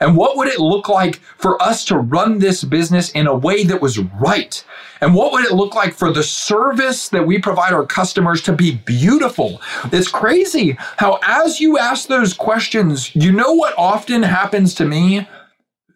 And 0.00 0.16
what 0.16 0.36
would 0.36 0.48
it 0.48 0.58
look 0.58 0.88
like 0.88 1.16
for 1.36 1.60
us 1.62 1.84
to 1.86 1.98
run 1.98 2.38
this 2.38 2.64
business 2.64 3.10
in 3.10 3.26
a 3.26 3.36
way 3.36 3.64
that 3.64 3.82
was 3.82 3.98
right? 3.98 4.64
And 5.02 5.14
what 5.14 5.32
would 5.32 5.44
it 5.44 5.52
look 5.52 5.74
like 5.74 5.94
for 5.94 6.12
the 6.12 6.22
service 6.22 7.08
that 7.10 7.26
we 7.26 7.38
provide 7.38 7.72
our 7.72 7.86
customers 7.86 8.42
to 8.42 8.52
be 8.52 8.76
beautiful? 8.76 9.60
It's 9.92 10.08
crazy 10.08 10.76
how, 10.96 11.18
as 11.22 11.60
you 11.60 11.78
ask 11.78 12.08
those 12.08 12.32
questions, 12.32 13.14
you 13.14 13.30
know 13.30 13.52
what 13.52 13.74
often 13.76 14.22
happens 14.22 14.74
to 14.76 14.86
me? 14.86 15.28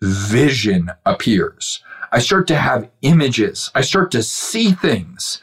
Vision 0.03 0.91
appears. 1.07 1.83
I 2.13 2.19
start 2.19 2.47
to 2.49 2.57
have 2.57 2.91
images. 3.03 3.71
I 3.75 3.81
start 3.81 4.11
to 4.13 4.23
see 4.23 4.73
things. 4.73 5.41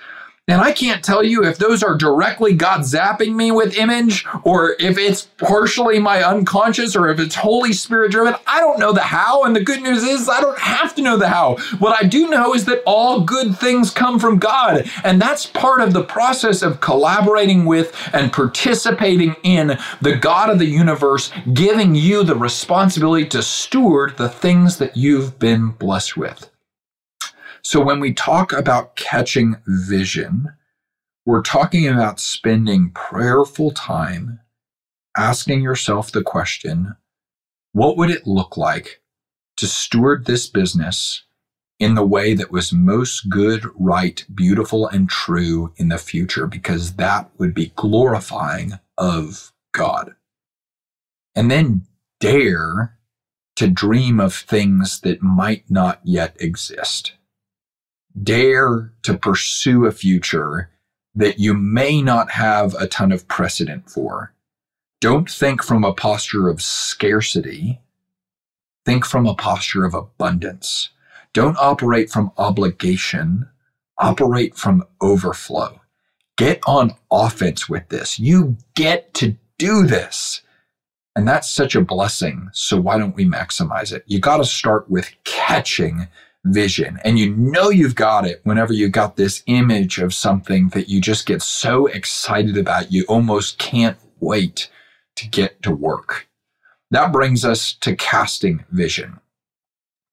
And 0.48 0.60
I 0.60 0.74
can't 0.74 1.02
tell 1.02 1.24
you 1.24 1.46
if 1.46 1.58
those 1.58 1.82
are 1.82 1.96
directly 1.96 2.54
God 2.54 2.82
zapping 2.82 3.36
me 3.36 3.52
with 3.52 3.78
image 3.78 4.26
or 4.44 4.76
if 4.80 4.98
it's 4.98 5.22
partially 5.38 5.98
my 5.98 6.24
unconscious 6.24 6.94
or 6.94 7.10
if 7.10 7.20
it's 7.20 7.36
Holy 7.36 7.72
Spirit 7.72 8.12
driven. 8.12 8.36
I 8.46 8.60
don't 8.60 8.80
know 8.80 8.92
the 8.92 9.00
how. 9.00 9.44
And 9.44 9.56
the 9.56 9.64
good 9.64 9.82
news 9.82 10.04
is 10.04 10.28
I 10.28 10.42
don't 10.42 10.60
have 10.60 10.94
to 10.96 11.02
know 11.02 11.16
the 11.16 11.30
how. 11.30 11.56
What 11.80 12.04
I 12.04 12.06
do 12.06 12.28
know 12.28 12.54
is 12.54 12.66
that 12.66 12.84
all 12.86 13.22
good 13.22 13.58
things 13.58 13.92
come 13.92 14.20
from 14.20 14.40
God. 14.40 14.90
And 15.06 15.22
that's 15.22 15.46
part 15.46 15.80
of 15.80 15.94
the 15.94 16.04
process 16.04 16.64
of 16.64 16.82
collaborating 16.82 17.64
with 17.64 17.96
and 18.12 18.34
participating 18.34 19.38
in 19.44 19.78
the 20.02 20.18
God 20.18 20.50
of 20.50 20.60
the 20.60 20.66
universe, 20.66 21.32
giving 21.54 21.96
you 21.96 22.26
the 22.26 22.36
responsibility 22.36 23.26
to 23.30 23.42
steward 23.42 24.18
the 24.18 24.28
things 24.28 24.80
that 24.80 24.98
you've 24.98 25.40
been 25.40 25.70
blessed 25.70 26.18
with. 26.18 26.51
So 27.64 27.80
when 27.80 28.00
we 28.00 28.14
talk 28.14 28.52
about 28.52 28.96
catching 28.96 29.58
vision, 29.68 30.54
we're 31.26 31.44
talking 31.44 31.88
about 31.88 32.20
spending 32.20 32.92
prayerful 32.92 33.72
time 33.72 34.40
asking 35.16 35.62
yourself 35.62 36.12
the 36.12 36.24
question 36.24 36.96
what 37.74 37.96
would 37.96 38.10
it 38.10 38.28
look 38.28 38.58
like 38.58 39.02
to 39.58 39.68
steward 39.68 40.26
this 40.26 40.48
business 40.48 41.24
in 41.80 41.96
the 41.96 42.06
way 42.06 42.34
that 42.34 42.52
was 42.52 42.74
most 42.74 43.30
good, 43.30 43.64
right, 43.76 44.26
beautiful, 44.34 44.88
and 44.88 45.10
true 45.10 45.72
in 45.78 45.88
the 45.88 45.98
future? 45.98 46.48
Because 46.48 46.96
that 46.96 47.30
would 47.38 47.54
be 47.54 47.72
glorifying 47.78 48.74
of 48.98 49.54
God. 49.72 50.16
And 51.34 51.50
then 51.50 51.88
dare 52.20 52.98
to 53.56 53.70
dream 53.70 54.20
of 54.20 54.34
things 54.34 55.00
that 55.02 55.22
might 55.22 55.64
not 55.70 56.02
yet 56.04 56.36
exist 56.42 57.14
dare 58.22 58.92
to 59.04 59.18
pursue 59.18 59.86
a 59.86 59.92
future 59.92 60.70
that 61.16 61.40
you 61.40 61.54
may 61.54 62.02
not 62.02 62.32
have 62.32 62.74
a 62.76 62.88
ton 62.88 63.12
of 63.12 63.28
precedent 63.28 63.90
for. 63.90 64.34
Don't 65.00 65.30
think 65.30 65.64
from 65.64 65.84
a 65.84 65.94
posture 65.94 66.48
of 66.48 66.62
scarcity. 66.62 67.82
Think 68.86 69.06
from 69.06 69.26
a 69.26 69.36
posture 69.36 69.84
of 69.84 69.94
abundance. 69.94 70.90
Don't 71.34 71.58
operate 71.58 72.10
from 72.10 72.32
obligation. 72.38 73.48
Operate 73.98 74.56
from 74.56 74.84
overflow. 75.02 75.82
Get 76.38 76.62
on 76.66 76.96
offense 77.12 77.70
with 77.70 77.90
this. 77.90 78.20
You 78.20 78.58
get 78.76 79.14
to 79.16 79.36
do 79.58 79.86
this. 79.86 80.42
And 81.16 81.28
that's 81.28 81.52
such 81.52 81.76
a 81.76 81.82
blessing. 81.82 82.50
So 82.54 82.80
why 82.80 82.98
don't 82.98 83.16
we 83.16 83.26
maximize 83.26 83.92
it? 83.92 84.04
You 84.08 84.20
got 84.20 84.38
to 84.38 84.46
start 84.46 84.90
with 84.90 85.12
catching 85.24 86.08
vision. 86.46 87.00
And 87.04 87.20
you 87.20 87.36
know 87.36 87.70
you've 87.70 87.96
got 87.96 88.26
it 88.26 88.42
whenever 88.44 88.74
you 88.74 88.90
got 88.90 89.16
this 89.16 89.44
image 89.46 90.00
of 90.00 90.14
something 90.14 90.70
that 90.70 90.90
you 90.90 91.00
just 91.00 91.26
get 91.26 91.42
so 91.42 91.88
excited 91.88 92.58
about, 92.58 92.92
you 92.92 93.06
almost 93.08 93.58
can't 93.58 93.98
wait 94.20 94.70
to 95.16 95.28
get 95.28 95.62
to 95.64 95.72
work. 95.72 96.28
That 96.90 97.12
brings 97.12 97.46
us 97.46 97.74
to 97.82 97.96
casting 97.96 98.66
vision. 98.72 99.20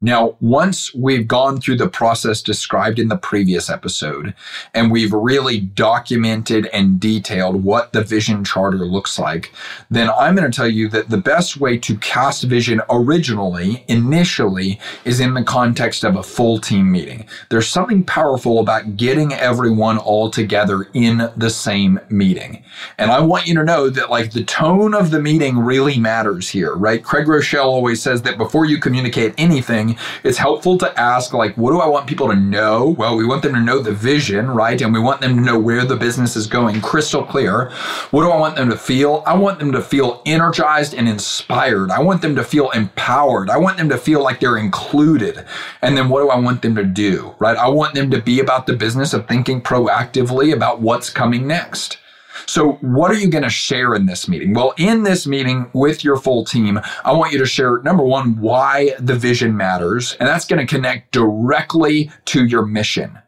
Now, 0.00 0.36
once 0.40 0.94
we've 0.94 1.26
gone 1.26 1.60
through 1.60 1.78
the 1.78 1.88
process 1.88 2.40
described 2.40 3.00
in 3.00 3.08
the 3.08 3.16
previous 3.16 3.68
episode, 3.68 4.32
and 4.72 4.92
we've 4.92 5.12
really 5.12 5.58
documented 5.58 6.66
and 6.66 7.00
detailed 7.00 7.64
what 7.64 7.92
the 7.92 8.04
vision 8.04 8.44
charter 8.44 8.86
looks 8.86 9.18
like, 9.18 9.52
then 9.90 10.08
I'm 10.10 10.36
going 10.36 10.48
to 10.48 10.56
tell 10.56 10.68
you 10.68 10.88
that 10.90 11.10
the 11.10 11.16
best 11.16 11.56
way 11.56 11.78
to 11.78 11.96
cast 11.96 12.44
vision 12.44 12.80
originally, 12.88 13.84
initially, 13.88 14.78
is 15.04 15.18
in 15.18 15.34
the 15.34 15.42
context 15.42 16.04
of 16.04 16.14
a 16.14 16.22
full 16.22 16.60
team 16.60 16.92
meeting. 16.92 17.26
There's 17.48 17.66
something 17.66 18.04
powerful 18.04 18.60
about 18.60 18.96
getting 18.96 19.32
everyone 19.32 19.98
all 19.98 20.30
together 20.30 20.86
in 20.94 21.28
the 21.36 21.50
same 21.50 21.98
meeting. 22.08 22.62
And 22.98 23.10
I 23.10 23.18
want 23.18 23.48
you 23.48 23.56
to 23.56 23.64
know 23.64 23.90
that, 23.90 24.10
like, 24.10 24.30
the 24.30 24.44
tone 24.44 24.94
of 24.94 25.10
the 25.10 25.20
meeting 25.20 25.58
really 25.58 25.98
matters 25.98 26.48
here, 26.48 26.76
right? 26.76 27.02
Craig 27.02 27.26
Groeschel 27.26 27.64
always 27.64 28.00
says 28.00 28.22
that 28.22 28.38
before 28.38 28.64
you 28.64 28.78
communicate 28.78 29.34
anything, 29.38 29.87
it's 30.24 30.38
helpful 30.38 30.76
to 30.78 31.00
ask, 31.00 31.32
like, 31.32 31.54
what 31.56 31.70
do 31.70 31.80
I 31.80 31.86
want 31.86 32.06
people 32.06 32.28
to 32.28 32.36
know? 32.36 32.88
Well, 32.88 33.16
we 33.16 33.24
want 33.24 33.42
them 33.42 33.54
to 33.54 33.60
know 33.60 33.80
the 33.80 33.92
vision, 33.92 34.48
right? 34.48 34.80
And 34.80 34.92
we 34.92 35.00
want 35.00 35.20
them 35.20 35.36
to 35.36 35.40
know 35.40 35.58
where 35.58 35.84
the 35.84 35.96
business 35.96 36.36
is 36.36 36.46
going 36.46 36.80
crystal 36.80 37.24
clear. 37.24 37.70
What 38.10 38.22
do 38.22 38.30
I 38.30 38.38
want 38.38 38.56
them 38.56 38.70
to 38.70 38.76
feel? 38.76 39.22
I 39.26 39.36
want 39.36 39.58
them 39.58 39.72
to 39.72 39.82
feel 39.82 40.22
energized 40.26 40.94
and 40.94 41.08
inspired. 41.08 41.90
I 41.90 42.00
want 42.00 42.22
them 42.22 42.34
to 42.36 42.44
feel 42.44 42.70
empowered. 42.70 43.50
I 43.50 43.58
want 43.58 43.76
them 43.76 43.88
to 43.90 43.98
feel 43.98 44.22
like 44.22 44.40
they're 44.40 44.58
included. 44.58 45.44
And 45.82 45.96
then 45.96 46.08
what 46.08 46.22
do 46.22 46.30
I 46.30 46.38
want 46.38 46.62
them 46.62 46.74
to 46.76 46.84
do, 46.84 47.34
right? 47.38 47.56
I 47.56 47.68
want 47.68 47.94
them 47.94 48.10
to 48.10 48.20
be 48.20 48.40
about 48.40 48.66
the 48.66 48.74
business 48.74 49.12
of 49.12 49.26
thinking 49.26 49.62
proactively 49.62 50.52
about 50.52 50.80
what's 50.80 51.10
coming 51.10 51.46
next. 51.46 51.98
So, 52.46 52.72
what 52.80 53.10
are 53.10 53.18
you 53.18 53.28
going 53.28 53.44
to 53.44 53.50
share 53.50 53.94
in 53.94 54.06
this 54.06 54.28
meeting? 54.28 54.54
Well, 54.54 54.74
in 54.78 55.02
this 55.02 55.26
meeting 55.26 55.70
with 55.72 56.04
your 56.04 56.16
full 56.16 56.44
team, 56.44 56.80
I 57.04 57.12
want 57.12 57.32
you 57.32 57.38
to 57.38 57.46
share 57.46 57.82
number 57.82 58.04
one, 58.04 58.40
why 58.40 58.94
the 58.98 59.14
vision 59.14 59.56
matters. 59.56 60.16
And 60.20 60.28
that's 60.28 60.44
going 60.44 60.64
to 60.64 60.74
connect 60.74 61.12
directly 61.12 62.10
to 62.26 62.44
your 62.44 62.64
mission. 62.64 63.18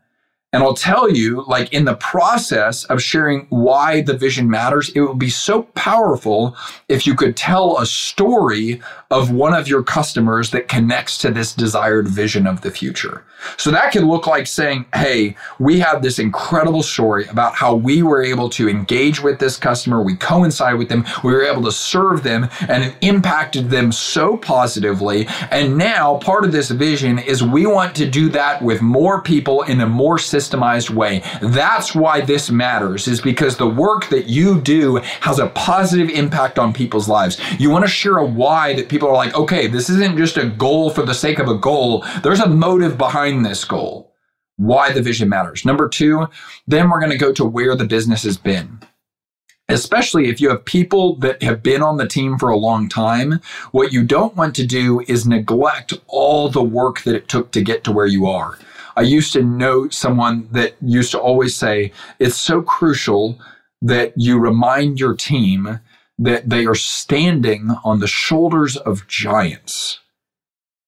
And 0.53 0.65
I'll 0.65 0.75
tell 0.75 1.09
you, 1.09 1.45
like 1.47 1.73
in 1.73 1.85
the 1.85 1.95
process 1.95 2.83
of 2.87 3.01
sharing 3.01 3.47
why 3.51 4.01
the 4.01 4.17
vision 4.17 4.51
matters, 4.51 4.89
it 4.97 5.01
would 5.01 5.19
be 5.19 5.31
so 5.31 5.63
powerful 5.63 6.57
if 6.89 7.07
you 7.07 7.15
could 7.15 7.37
tell 7.37 7.79
a 7.79 7.87
story 7.87 8.81
of 9.13 9.31
one 9.31 9.55
of 9.55 9.69
your 9.69 9.85
customers 9.85 10.51
that 10.51 10.67
connects 10.67 11.19
to 11.19 11.31
this 11.31 11.55
desired 11.55 12.09
vision 12.09 12.49
of 12.49 12.63
the 12.63 12.71
future. 12.73 13.25
So 13.57 13.71
that 13.71 13.93
could 13.93 14.03
look 14.03 14.27
like 14.27 14.49
saying, 14.49 14.87
Hey, 14.93 15.37
we 15.61 15.79
have 15.79 16.03
this 16.03 16.19
incredible 16.19 16.83
story 16.83 17.27
about 17.27 17.55
how 17.55 17.75
we 17.75 18.03
were 18.03 18.23
able 18.23 18.49
to 18.51 18.69
engage 18.69 19.23
with 19.23 19.39
this 19.39 19.57
customer. 19.57 20.03
We 20.03 20.17
coincide 20.17 20.79
with 20.79 20.89
them. 20.89 21.07
We 21.23 21.33
were 21.33 21.45
able 21.45 21.63
to 21.63 21.73
serve 21.73 22.23
them 22.23 22.49
and 22.69 22.85
it 22.85 22.97
impacted 23.03 23.71
them 23.71 23.93
so 23.93 24.37
positively. 24.37 25.27
And 25.51 25.79
now 25.79 26.19
part 26.19 26.45
of 26.45 26.53
this 26.53 26.71
vision 26.71 27.21
is 27.21 27.43
we 27.43 27.67
want 27.67 27.95
to 27.97 28.11
do 28.11 28.29
that 28.31 28.63
with 28.63 28.83
more 28.83 29.23
people 29.23 29.63
in 29.63 29.81
a 29.81 29.87
more 29.87 30.19
systemized 30.41 30.91
way. 30.91 31.23
That's 31.43 31.95
why 31.95 32.21
this 32.21 32.51
matters 32.51 33.09
is 33.09 33.21
because 33.21 33.57
the 33.57 33.69
work 33.69 34.09
that 34.09 34.27
you 34.27 34.61
do 34.61 34.97
has 35.21 35.39
a 35.39 35.49
positive 35.49 36.09
impact 36.09 36.59
on 36.59 36.73
people's 36.73 37.09
lives. 37.09 37.41
You 37.59 37.71
want 37.71 37.85
to 37.85 37.91
share 37.91 38.19
a 38.19 38.25
why 38.25 38.75
that 38.75 38.89
people 38.89 39.09
are 39.09 39.15
like, 39.15 39.35
okay, 39.35 39.67
this 39.67 39.91
isn't 39.91 40.17
just 40.17 40.37
a 40.37 40.49
goal 40.49 40.91
for 40.91 41.03
the 41.03 41.15
sake 41.15 41.39
of 41.39 41.49
a 41.49 41.59
goal. 41.59 42.05
There's 42.23 42.41
a 42.41 42.49
motive 42.49 42.97
behind 42.97 43.45
this 43.45 43.65
goal. 43.65 44.15
Why 44.57 44.93
the 44.93 45.03
vision 45.03 45.29
matters. 45.29 45.65
Number 45.65 45.89
two, 45.89 46.27
then 46.67 46.91
we're 46.91 47.01
going 47.01 47.13
to 47.13 47.19
go 47.19 47.33
to 47.33 47.45
where 47.45 47.75
the 47.75 47.87
business 47.87 48.25
has 48.25 48.37
been 48.37 48.81
especially 49.71 50.29
if 50.29 50.41
you 50.41 50.51
have 50.51 50.65
people 50.65 51.17
that 51.17 51.43
have 51.43 51.63
been 51.63 51.83
on 51.83 51.97
the 51.97 52.09
team 52.09 52.37
for 52.39 52.49
a 52.49 52.57
long 52.57 52.89
time, 52.89 53.41
what 53.73 53.93
you 53.93 54.05
don't 54.05 54.37
want 54.37 54.55
to 54.57 54.67
do 54.67 55.01
is 55.07 55.27
neglect 55.27 55.95
all 56.09 56.49
the 56.49 56.63
work 56.63 57.03
that 57.03 57.15
it 57.15 57.29
took 57.29 57.51
to 57.53 57.63
get 57.63 57.85
to 57.85 57.93
where 57.93 58.07
you 58.07 58.27
are. 58.27 58.59
I 59.01 59.05
used 59.05 59.33
to 59.33 59.43
know 59.43 59.89
someone 59.89 60.47
that 60.53 60.75
used 60.83 61.11
to 61.13 61.19
always 61.19 61.57
say, 61.57 61.91
it's 62.19 62.37
so 62.37 62.61
crucial 62.61 63.39
that 63.81 64.13
you 64.15 64.39
remind 64.39 65.01
your 65.01 65.15
team 65.15 65.81
that 66.19 66.51
they 66.51 66.67
are 66.67 66.75
standing 66.75 67.71
on 67.83 68.01
the 68.01 68.07
shoulders 68.07 68.77
of 68.77 69.07
giants. 69.09 70.01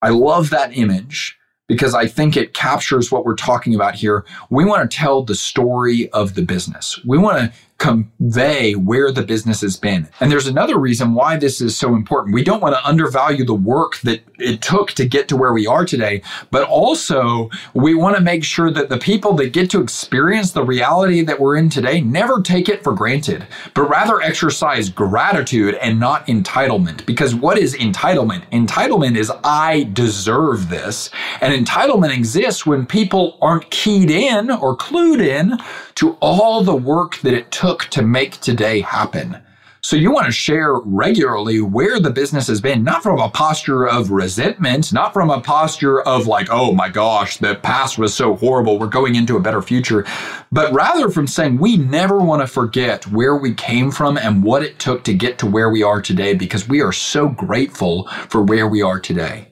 I 0.03 0.11
love 0.11 0.51
that 0.51 0.77
image 0.77 1.39
because 1.69 1.95
I 1.95 2.07
think 2.07 2.37
it 2.37 2.53
captures 2.53 3.11
what 3.11 3.25
we're 3.25 3.35
talking 3.35 3.75
about 3.75 3.95
here. 3.95 4.27
We 4.51 4.67
want 4.67 4.91
to 4.91 4.95
tell 4.95 5.23
the 5.23 5.35
story 5.35 6.11
of 6.11 6.35
the 6.35 6.43
business. 6.43 7.03
We 7.07 7.17
want 7.17 7.39
to 7.39 7.59
convey 7.83 8.77
where 8.77 9.11
the 9.11 9.23
business 9.23 9.61
has 9.61 9.77
been. 9.77 10.09
And 10.21 10.31
there's 10.31 10.47
another 10.47 10.79
reason 10.79 11.15
why 11.15 11.37
this 11.37 11.61
is 11.61 11.77
so 11.77 11.97
important. 11.97 12.33
We 12.33 12.45
don't 12.45 12.63
want 12.63 12.77
to 12.77 12.87
undervalue 12.87 13.45
the 13.45 13.55
work 13.55 13.99
that 14.03 14.23
it 14.39 14.63
took 14.63 14.93
to 14.93 15.05
get 15.05 15.27
to 15.29 15.37
where 15.37 15.53
we 15.53 15.67
are 15.67 15.85
today, 15.85 16.23
but 16.53 16.63
also 16.63 17.51
we 17.75 17.95
want 17.95 18.15
to 18.15 18.23
make 18.23 18.45
sure 18.45 18.71
that 18.71 18.89
the 18.89 18.99
people 18.99 19.33
that 19.35 19.53
get 19.53 19.69
to 19.71 19.81
experience 19.81 20.53
the 20.53 20.63
reality 20.63 21.23
that 21.23 21.41
we're 21.41 21.57
in 21.57 21.69
today 21.69 22.01
never 22.01 22.41
take 22.41 22.69
it 22.69 22.85
for 22.85 22.93
granted, 22.93 23.49
but 23.75 23.89
rather 23.89 24.23
exercise 24.23 24.89
gratitude 24.89 25.75
and 25.75 25.99
not 25.99 26.25
entitlement. 26.29 27.05
Because 27.05 27.35
what 27.35 27.59
is 27.59 27.75
entitlement? 27.75 28.49
Entitlement 28.51 29.17
is 29.17 29.33
I 29.43 29.91
deserve 29.93 30.69
this. 30.69 31.11
And 31.41 31.53
entitlement 31.53 32.17
exists 32.17 32.65
when 32.65 32.87
people 32.87 33.39
aren't 33.43 33.71
keyed 33.71 34.09
in 34.09 34.53
or 34.53 34.77
clued 34.77 35.21
in 35.21 35.59
to 35.97 36.13
all 36.21 36.63
the 36.63 36.75
work 36.75 37.19
that 37.19 37.35
it 37.35 37.51
took 37.51 37.85
to 37.85 38.03
make 38.03 38.41
today 38.41 38.81
happen. 38.81 39.43
So 39.85 39.97
you 39.97 40.13
want 40.13 40.27
to 40.27 40.33
share 40.33 40.75
regularly 40.75 41.61
where 41.61 41.99
the 41.99 42.11
business 42.11 42.47
has 42.47 42.61
been, 42.61 42.85
not 42.85 43.03
from 43.03 43.19
a 43.19 43.29
posture 43.29 43.89
of 43.89 44.13
resentment, 44.13 44.93
not 44.93 45.13
from 45.13 45.29
a 45.29 45.41
posture 45.41 46.03
of 46.03 46.29
like, 46.29 46.47
oh 46.53 46.71
my 46.71 46.89
gosh, 46.89 47.39
the 47.39 47.57
past 47.57 47.99
was 47.99 48.15
so 48.15 48.37
horrible, 48.37 48.79
we're 48.79 48.87
going 48.87 49.17
into 49.17 49.37
a 49.37 49.41
better 49.41 49.61
future, 49.61 50.07
but 50.53 50.73
rather 50.73 51.11
from 51.11 51.27
saying 51.27 51.59
we 51.59 51.77
never 51.77 52.19
want 52.19 52.41
to 52.41 52.47
forget 52.47 53.09
where 53.09 53.37
we 53.37 53.55
came 53.55 53.91
from 53.91 54.17
and 54.17 54.45
what 54.45 54.63
it 54.63 54.79
took 54.79 55.03
to 55.03 55.13
get 55.13 55.37
to 55.41 55.47
where 55.47 55.71
we 55.71 55.83
are 55.83 56.01
today 56.01 56.33
because 56.33 56.69
we 56.69 56.81
are 56.81 56.93
so 56.93 57.29
grateful 57.29 58.07
for 58.29 58.41
where 58.41 58.69
we 58.69 58.83
are 58.83 59.01
today. 59.01 59.49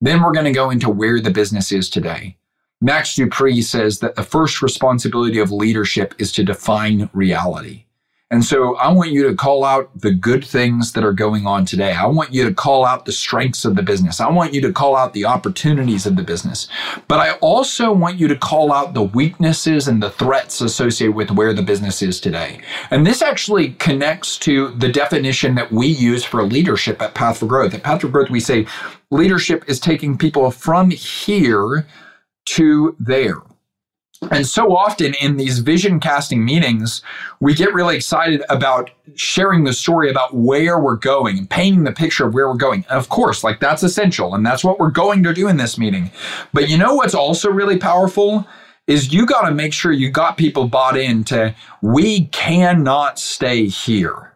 Then 0.00 0.22
we're 0.22 0.32
going 0.32 0.46
to 0.46 0.52
go 0.52 0.70
into 0.70 0.90
where 0.90 1.20
the 1.20 1.30
business 1.30 1.70
is 1.70 1.88
today. 1.88 2.36
Max 2.82 3.14
De 3.14 3.28
Pree 3.28 3.62
says 3.62 4.00
that 4.00 4.16
the 4.16 4.24
first 4.24 4.60
responsibility 4.60 5.38
of 5.38 5.52
leadership 5.52 6.14
is 6.18 6.32
to 6.32 6.42
define 6.42 7.08
reality. 7.12 7.84
And 8.32 8.44
so 8.44 8.76
I 8.76 8.90
want 8.90 9.12
you 9.12 9.28
to 9.28 9.36
call 9.36 9.62
out 9.62 9.90
the 10.00 10.10
good 10.10 10.42
things 10.42 10.92
that 10.94 11.04
are 11.04 11.12
going 11.12 11.46
on 11.46 11.64
today. 11.64 11.92
I 11.92 12.06
want 12.06 12.32
you 12.32 12.44
to 12.44 12.54
call 12.54 12.84
out 12.84 13.04
the 13.04 13.12
strengths 13.12 13.64
of 13.64 13.76
the 13.76 13.82
business. 13.82 14.20
I 14.20 14.30
want 14.30 14.54
you 14.54 14.60
to 14.62 14.72
call 14.72 14.96
out 14.96 15.12
the 15.12 15.26
opportunities 15.26 16.06
of 16.06 16.16
the 16.16 16.22
business. 16.22 16.66
But 17.08 17.20
I 17.20 17.32
also 17.34 17.92
want 17.92 18.18
you 18.18 18.26
to 18.28 18.36
call 18.36 18.72
out 18.72 18.94
the 18.94 19.02
weaknesses 19.02 19.86
and 19.86 20.02
the 20.02 20.10
threats 20.10 20.62
associated 20.62 21.14
with 21.14 21.30
where 21.30 21.52
the 21.52 21.62
business 21.62 22.00
is 22.00 22.20
today. 22.20 22.62
And 22.90 23.06
this 23.06 23.20
actually 23.20 23.74
connects 23.74 24.38
to 24.38 24.70
the 24.70 24.88
definition 24.88 25.54
that 25.54 25.70
we 25.70 25.86
use 25.86 26.24
for 26.24 26.42
leadership 26.42 27.02
at 27.02 27.14
Path 27.14 27.38
for 27.38 27.46
Growth. 27.46 27.74
At 27.74 27.82
Path 27.84 28.00
for 28.00 28.08
Growth, 28.08 28.30
we 28.30 28.40
say 28.40 28.66
leadership 29.10 29.62
is 29.68 29.78
taking 29.78 30.16
people 30.16 30.50
from 30.50 30.88
here 30.90 31.86
to 32.46 32.96
there. 32.98 33.42
And 34.30 34.46
so 34.46 34.76
often 34.76 35.14
in 35.20 35.36
these 35.36 35.58
vision 35.58 35.98
casting 35.98 36.44
meetings, 36.44 37.02
we 37.40 37.54
get 37.54 37.74
really 37.74 37.96
excited 37.96 38.42
about 38.48 38.90
sharing 39.14 39.64
the 39.64 39.72
story 39.72 40.10
about 40.10 40.34
where 40.34 40.78
we're 40.78 40.96
going 40.96 41.38
and 41.38 41.50
painting 41.50 41.84
the 41.84 41.92
picture 41.92 42.26
of 42.26 42.34
where 42.34 42.48
we're 42.48 42.54
going. 42.54 42.84
And 42.88 42.98
of 42.98 43.08
course, 43.08 43.42
like 43.42 43.58
that's 43.58 43.82
essential. 43.82 44.34
And 44.34 44.46
that's 44.46 44.62
what 44.62 44.78
we're 44.78 44.90
going 44.90 45.22
to 45.24 45.34
do 45.34 45.48
in 45.48 45.56
this 45.56 45.76
meeting. 45.76 46.10
But 46.52 46.68
you 46.68 46.78
know 46.78 46.94
what's 46.94 47.14
also 47.14 47.50
really 47.50 47.78
powerful? 47.78 48.46
Is 48.86 49.12
you 49.12 49.26
got 49.26 49.48
to 49.48 49.54
make 49.54 49.72
sure 49.72 49.92
you 49.92 50.10
got 50.10 50.36
people 50.36 50.68
bought 50.68 50.96
into 50.96 51.54
we 51.82 52.26
cannot 52.26 53.18
stay 53.18 53.66
here. 53.66 54.34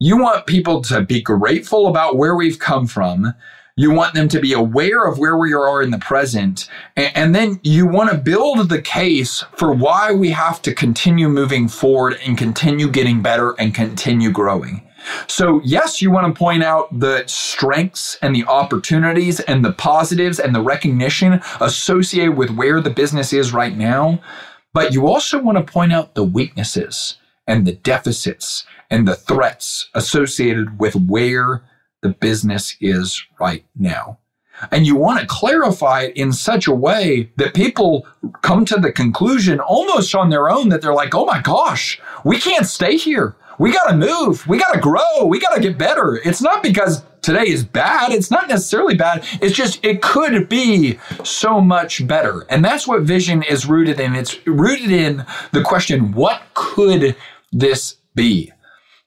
You 0.00 0.18
want 0.18 0.46
people 0.46 0.82
to 0.82 1.02
be 1.02 1.22
grateful 1.22 1.88
about 1.88 2.16
where 2.16 2.36
we've 2.36 2.58
come 2.58 2.86
from 2.86 3.34
you 3.76 3.90
want 3.90 4.14
them 4.14 4.28
to 4.28 4.40
be 4.40 4.52
aware 4.52 5.04
of 5.04 5.18
where 5.18 5.36
we 5.36 5.52
are 5.52 5.82
in 5.82 5.90
the 5.90 5.98
present. 5.98 6.68
And, 6.96 7.34
then 7.34 7.58
you 7.64 7.86
want 7.86 8.10
to 8.10 8.16
build 8.16 8.68
the 8.68 8.80
case 8.80 9.44
for 9.56 9.72
why 9.72 10.12
we 10.12 10.30
have 10.30 10.62
to 10.62 10.72
continue 10.72 11.28
moving 11.28 11.66
forward 11.66 12.18
and 12.24 12.38
continue 12.38 12.88
getting 12.88 13.20
better 13.20 13.52
and 13.58 13.74
continue 13.74 14.30
growing. 14.30 14.88
So, 15.26 15.60
yes, 15.64 16.00
you 16.00 16.10
want 16.12 16.32
to 16.32 16.38
point 16.38 16.62
out 16.62 16.98
the 16.98 17.24
strengths 17.26 18.16
and 18.22 18.34
the 18.34 18.44
opportunities 18.44 19.40
and 19.40 19.64
the 19.64 19.72
positives 19.72 20.38
and 20.38 20.54
the 20.54 20.62
recognition 20.62 21.40
associated 21.60 22.36
with 22.36 22.50
where 22.50 22.80
the 22.80 22.90
business 22.90 23.32
is 23.32 23.52
right 23.52 23.76
now. 23.76 24.20
But 24.72 24.92
you 24.92 25.08
also 25.08 25.42
want 25.42 25.58
to 25.58 25.72
point 25.72 25.92
out 25.92 26.14
the 26.14 26.24
weaknesses 26.24 27.16
and 27.46 27.66
the 27.66 27.72
deficits 27.72 28.64
and 28.88 29.06
the 29.06 29.16
threats 29.16 29.88
associated 29.94 30.78
with 30.78 30.94
where 30.94 31.64
the 32.04 32.10
business 32.10 32.76
is 32.82 33.24
right 33.40 33.64
now. 33.74 34.18
And 34.70 34.86
you 34.86 34.94
want 34.94 35.20
to 35.20 35.26
clarify 35.26 36.02
it 36.02 36.16
in 36.16 36.32
such 36.32 36.68
a 36.68 36.74
way 36.74 37.32
that 37.38 37.54
people 37.54 38.06
come 38.42 38.66
to 38.66 38.76
the 38.76 38.92
conclusion 38.92 39.58
almost 39.58 40.14
on 40.14 40.28
their 40.28 40.50
own 40.50 40.68
that 40.68 40.82
they're 40.82 40.94
like, 40.94 41.14
oh 41.14 41.24
my 41.24 41.40
gosh, 41.40 41.98
we 42.24 42.38
can't 42.38 42.66
stay 42.66 42.98
here. 42.98 43.36
We 43.58 43.72
got 43.72 43.88
to 43.88 43.96
move. 43.96 44.46
We 44.46 44.58
got 44.58 44.74
to 44.74 44.80
grow. 44.80 45.24
We 45.24 45.40
got 45.40 45.54
to 45.54 45.60
get 45.60 45.78
better. 45.78 46.20
It's 46.24 46.42
not 46.42 46.62
because 46.62 47.02
today 47.22 47.48
is 47.48 47.64
bad. 47.64 48.12
It's 48.12 48.30
not 48.30 48.48
necessarily 48.48 48.96
bad. 48.96 49.24
It's 49.40 49.56
just, 49.56 49.82
it 49.82 50.02
could 50.02 50.48
be 50.48 50.98
so 51.24 51.58
much 51.58 52.06
better. 52.06 52.44
And 52.50 52.62
that's 52.62 52.86
what 52.86 53.02
vision 53.02 53.42
is 53.42 53.64
rooted 53.64 53.98
in. 53.98 54.14
It's 54.14 54.46
rooted 54.46 54.90
in 54.90 55.24
the 55.52 55.62
question, 55.62 56.12
what 56.12 56.42
could 56.52 57.16
this 57.50 57.96
be? 58.14 58.52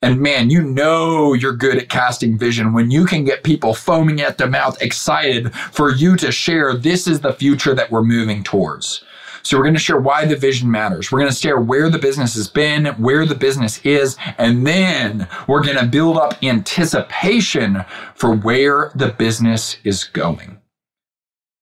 And 0.04 0.22
man, 0.22 0.52
you 0.52 0.62
know 0.62 1.34
you're 1.34 1.56
good 1.56 1.78
at 1.78 1.90
casting 1.90 2.38
vision 2.38 2.72
when 2.72 2.92
you 2.92 3.04
can 3.04 3.24
get 3.24 3.44
people 3.44 3.74
foaming 3.74 4.22
at 4.22 4.38
the 4.38 4.46
mouth, 4.46 4.80
excited 4.80 5.56
for 5.56 5.92
you 5.92 6.16
to 6.18 6.32
share 6.32 6.76
this 6.76 7.08
is 7.08 7.22
the 7.22 7.34
future 7.34 7.74
that 7.74 7.90
we're 7.90 8.04
moving 8.04 8.44
towards. 8.44 9.04
So 9.42 9.58
we're 9.58 9.64
going 9.64 9.74
to 9.74 9.80
share 9.80 10.00
why 10.00 10.26
the 10.26 10.36
vision 10.36 10.70
matters. 10.70 11.12
We're 11.12 11.20
going 11.20 11.32
to 11.32 11.36
share 11.36 11.60
where 11.60 11.90
the 11.90 11.98
business 11.98 12.36
has 12.36 12.48
been, 12.48 12.86
where 12.98 13.26
the 13.26 13.34
business 13.34 13.80
is, 13.84 14.18
and 14.38 14.68
then 14.68 15.28
we're 15.48 15.64
going 15.64 15.78
to 15.78 15.86
build 15.88 16.18
up 16.18 16.44
anticipation 16.44 17.84
for 18.14 18.36
where 18.36 18.92
the 18.94 19.08
business 19.08 19.78
is 19.84 20.04
going 20.04 20.60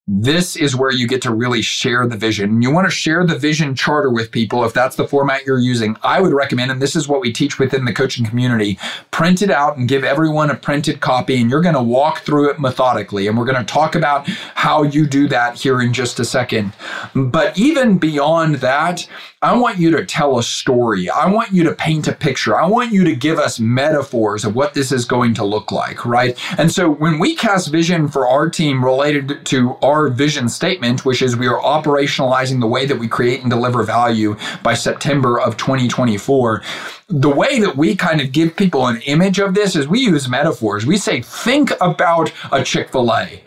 this 0.07 0.55
is 0.55 0.75
where 0.75 0.91
you 0.91 1.07
get 1.07 1.23
to 1.23 1.33
really 1.33 1.63
share 1.63 2.05
the 2.05 2.15
vision. 2.15 2.61
You 2.61 2.69
want 2.69 2.85
to 2.85 2.91
share 2.91 3.25
the 3.25 3.39
vision 3.39 3.73
charter 3.73 4.11
with 4.11 4.29
people 4.29 4.63
if 4.63 4.71
that's 4.71 4.95
the 4.95 5.07
format 5.07 5.45
you're 5.45 5.57
using. 5.57 5.97
I 6.03 6.21
would 6.21 6.31
recommend, 6.31 6.69
and 6.69 6.79
this 6.79 6.95
is 6.95 7.07
what 7.07 7.21
we 7.21 7.33
teach 7.33 7.57
within 7.57 7.85
the 7.85 7.93
coaching 7.93 8.23
community, 8.23 8.77
print 9.09 9.41
it 9.41 9.49
out 9.49 9.77
and 9.77 9.89
give 9.89 10.03
everyone 10.03 10.51
a 10.51 10.55
printed 10.55 11.01
copy, 11.01 11.41
and 11.41 11.49
you're 11.49 11.61
going 11.61 11.73
to 11.73 11.81
walk 11.81 12.19
through 12.19 12.51
it 12.51 12.59
methodically. 12.59 13.27
And 13.27 13.35
we're 13.35 13.45
going 13.45 13.57
to 13.57 13.73
talk 13.73 13.95
about 13.95 14.27
how 14.53 14.83
you 14.83 15.07
do 15.07 15.27
that 15.29 15.55
here 15.55 15.81
in 15.81 15.91
just 15.91 16.19
a 16.19 16.25
second. 16.25 16.73
But 17.15 17.57
even 17.57 17.97
beyond 17.97 18.55
that, 18.55 19.07
I 19.41 19.55
want 19.55 19.77
you 19.77 19.91
to 19.91 20.03
tell 20.05 20.39
a 20.39 20.43
story. 20.43 21.07
I 21.07 21.27
want 21.27 21.51
you 21.51 21.63
to 21.65 21.73
paint 21.73 22.07
a 22.07 22.13
picture. 22.13 22.59
I 22.59 22.65
want 22.65 22.91
you 22.91 23.03
to 23.03 23.15
give 23.15 23.37
us 23.37 23.59
metaphors 23.59 24.43
of 24.43 24.55
what 24.55 24.73
this 24.73 24.91
is 24.91 25.05
going 25.05 25.35
to 25.35 25.43
look 25.43 25.71
like, 25.71 26.03
right? 26.03 26.35
And 26.57 26.71
so 26.71 26.89
when 26.89 27.19
we 27.19 27.35
cast 27.35 27.71
vision 27.71 28.07
for 28.07 28.27
our 28.27 28.49
team 28.49 28.83
related 28.83 29.45
to 29.45 29.75
our 29.83 29.94
vision 30.09 30.49
statement, 30.49 31.05
which 31.05 31.21
is 31.21 31.35
we 31.35 31.47
are 31.47 31.61
operationalizing 31.61 32.59
the 32.59 32.67
way 32.67 32.85
that 32.85 32.97
we 32.97 33.07
create 33.07 33.41
and 33.41 33.49
deliver 33.49 33.83
value 33.83 34.35
by 34.63 34.73
September 34.73 35.39
of 35.39 35.57
2024, 35.57 36.61
the 37.07 37.29
way 37.29 37.59
that 37.59 37.75
we 37.75 37.95
kind 37.95 38.21
of 38.21 38.31
give 38.31 38.55
people 38.55 38.87
an 38.87 39.01
image 39.01 39.39
of 39.39 39.53
this 39.53 39.75
is 39.75 39.87
we 39.87 39.99
use 39.99 40.27
metaphors. 40.27 40.85
We 40.85 40.97
say, 40.97 41.21
think 41.21 41.71
about 41.81 42.31
a 42.51 42.63
Chick 42.63 42.91
fil 42.91 43.13
A 43.13 43.44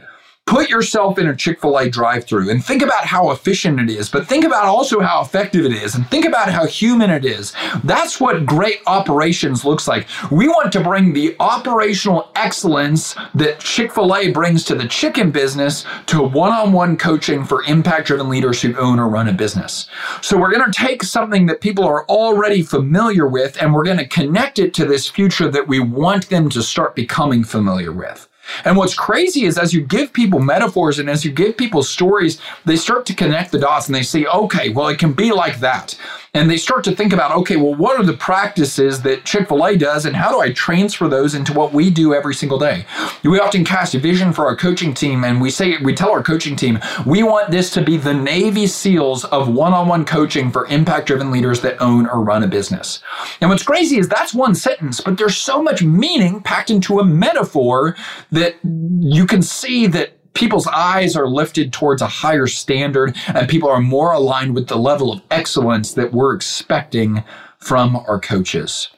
put 0.48 0.70
yourself 0.70 1.18
in 1.18 1.28
a 1.28 1.36
Chick-fil-A 1.36 1.90
drive-through 1.90 2.48
and 2.48 2.64
think 2.64 2.80
about 2.80 3.04
how 3.04 3.32
efficient 3.32 3.78
it 3.78 3.90
is, 3.90 4.08
but 4.08 4.26
think 4.26 4.46
about 4.46 4.64
also 4.64 4.98
how 4.98 5.20
effective 5.20 5.66
it 5.66 5.72
is 5.72 5.94
and 5.94 6.08
think 6.08 6.24
about 6.24 6.48
how 6.48 6.66
human 6.66 7.10
it 7.10 7.26
is. 7.26 7.52
That's 7.84 8.18
what 8.18 8.46
great 8.46 8.80
operations 8.86 9.66
looks 9.66 9.86
like. 9.86 10.06
We 10.30 10.48
want 10.48 10.72
to 10.72 10.82
bring 10.82 11.12
the 11.12 11.36
operational 11.38 12.30
excellence 12.34 13.14
that 13.34 13.60
Chick-fil-A 13.60 14.32
brings 14.32 14.64
to 14.64 14.74
the 14.74 14.88
chicken 14.88 15.30
business 15.30 15.84
to 16.06 16.22
one-on-one 16.22 16.96
coaching 16.96 17.44
for 17.44 17.62
impact-driven 17.64 18.30
leaders 18.30 18.62
who 18.62 18.74
own 18.78 18.98
or 18.98 19.10
run 19.10 19.28
a 19.28 19.34
business. 19.34 19.86
So 20.22 20.38
we're 20.38 20.52
going 20.52 20.72
to 20.72 20.78
take 20.78 21.02
something 21.02 21.44
that 21.44 21.60
people 21.60 21.84
are 21.84 22.06
already 22.06 22.62
familiar 22.62 23.28
with 23.28 23.60
and 23.60 23.74
we're 23.74 23.84
going 23.84 23.98
to 23.98 24.08
connect 24.08 24.58
it 24.58 24.72
to 24.74 24.86
this 24.86 25.08
future 25.08 25.50
that 25.50 25.68
we 25.68 25.78
want 25.78 26.30
them 26.30 26.48
to 26.48 26.62
start 26.62 26.96
becoming 26.96 27.44
familiar 27.44 27.92
with. 27.92 28.27
And 28.64 28.76
what's 28.76 28.94
crazy 28.94 29.44
is 29.44 29.58
as 29.58 29.72
you 29.72 29.82
give 29.82 30.12
people 30.12 30.40
metaphors 30.40 30.98
and 30.98 31.08
as 31.08 31.24
you 31.24 31.32
give 31.32 31.56
people 31.56 31.82
stories, 31.82 32.40
they 32.64 32.76
start 32.76 33.06
to 33.06 33.14
connect 33.14 33.52
the 33.52 33.58
dots 33.58 33.86
and 33.86 33.94
they 33.94 34.02
say, 34.02 34.24
okay, 34.26 34.70
well, 34.70 34.88
it 34.88 34.98
can 34.98 35.12
be 35.12 35.32
like 35.32 35.60
that. 35.60 35.98
And 36.34 36.50
they 36.50 36.56
start 36.56 36.84
to 36.84 36.94
think 36.94 37.12
about, 37.12 37.32
okay, 37.32 37.56
well, 37.56 37.74
what 37.74 37.98
are 37.98 38.04
the 38.04 38.12
practices 38.12 39.02
that 39.02 39.24
Chick 39.24 39.48
fil 39.48 39.64
A 39.64 39.76
does 39.76 40.04
and 40.04 40.14
how 40.14 40.30
do 40.30 40.40
I 40.40 40.52
transfer 40.52 41.08
those 41.08 41.34
into 41.34 41.52
what 41.52 41.72
we 41.72 41.90
do 41.90 42.14
every 42.14 42.34
single 42.34 42.58
day? 42.58 42.84
We 43.24 43.40
often 43.40 43.64
cast 43.64 43.94
a 43.94 43.98
vision 43.98 44.32
for 44.32 44.46
our 44.46 44.56
coaching 44.56 44.94
team 44.94 45.24
and 45.24 45.40
we 45.40 45.50
say, 45.50 45.76
we 45.78 45.94
tell 45.94 46.10
our 46.10 46.22
coaching 46.22 46.56
team, 46.56 46.78
we 47.06 47.22
want 47.22 47.50
this 47.50 47.70
to 47.70 47.82
be 47.82 47.96
the 47.96 48.14
Navy 48.14 48.66
SEALs 48.66 49.24
of 49.24 49.48
one 49.48 49.72
on 49.72 49.88
one 49.88 50.04
coaching 50.04 50.50
for 50.50 50.66
impact 50.66 51.06
driven 51.06 51.30
leaders 51.30 51.60
that 51.62 51.80
own 51.80 52.06
or 52.06 52.22
run 52.22 52.42
a 52.42 52.48
business. 52.48 53.02
And 53.40 53.48
what's 53.48 53.62
crazy 53.62 53.98
is 53.98 54.08
that's 54.08 54.34
one 54.34 54.54
sentence, 54.54 55.00
but 55.00 55.16
there's 55.16 55.36
so 55.36 55.62
much 55.62 55.82
meaning 55.82 56.40
packed 56.42 56.70
into 56.70 57.00
a 57.00 57.04
metaphor 57.04 57.96
that 58.32 58.56
you 58.62 59.26
can 59.26 59.42
see 59.42 59.86
that 59.88 60.17
people's 60.34 60.66
eyes 60.68 61.16
are 61.16 61.28
lifted 61.28 61.72
towards 61.72 62.02
a 62.02 62.06
higher 62.06 62.46
standard 62.46 63.16
and 63.28 63.48
people 63.48 63.68
are 63.68 63.80
more 63.80 64.12
aligned 64.12 64.54
with 64.54 64.68
the 64.68 64.76
level 64.76 65.12
of 65.12 65.22
excellence 65.30 65.94
that 65.94 66.12
we're 66.12 66.34
expecting 66.34 67.24
from 67.58 67.96
our 67.96 68.20
coaches. 68.20 68.88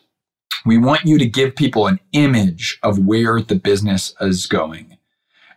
We 0.66 0.76
want 0.76 1.06
you 1.06 1.18
to 1.18 1.26
give 1.26 1.56
people 1.56 1.86
an 1.86 2.00
image 2.12 2.78
of 2.82 3.06
where 3.06 3.40
the 3.40 3.54
business 3.54 4.14
is 4.20 4.46
going. 4.46 4.98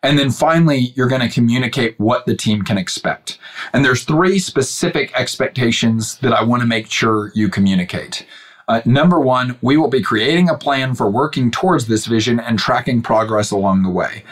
And 0.02 0.20
then 0.20 0.32
finally, 0.32 0.94
you're 0.96 1.08
going 1.08 1.22
to 1.22 1.34
communicate 1.34 1.98
what 2.00 2.26
the 2.26 2.36
team 2.36 2.64
can 2.64 2.78
expect. 2.78 3.38
And 3.72 3.84
there's 3.84 4.04
three 4.04 4.38
specific 4.40 5.14
expectations 5.18 6.18
that 6.20 6.34
I 6.34 6.44
want 6.44 6.62
to 6.62 6.68
make 6.68 6.92
sure 6.92 7.32
you 7.36 7.50
communicate. 7.50 8.26
Uh, 8.68 8.82
number 8.86 9.20
one, 9.20 9.58
we 9.62 9.78
will 9.78 9.90
be 9.90 10.02
creating 10.02 10.50
a 10.50 10.58
plan 10.58 10.94
for 10.94 11.10
working 11.10 11.52
towards 11.52 11.88
this 11.88 12.06
vision 12.06 12.40
and 12.40 12.60
tracking 12.60 13.02
progress 13.02 13.52
along 13.52 13.84
the 13.84 13.90
way 13.90 14.24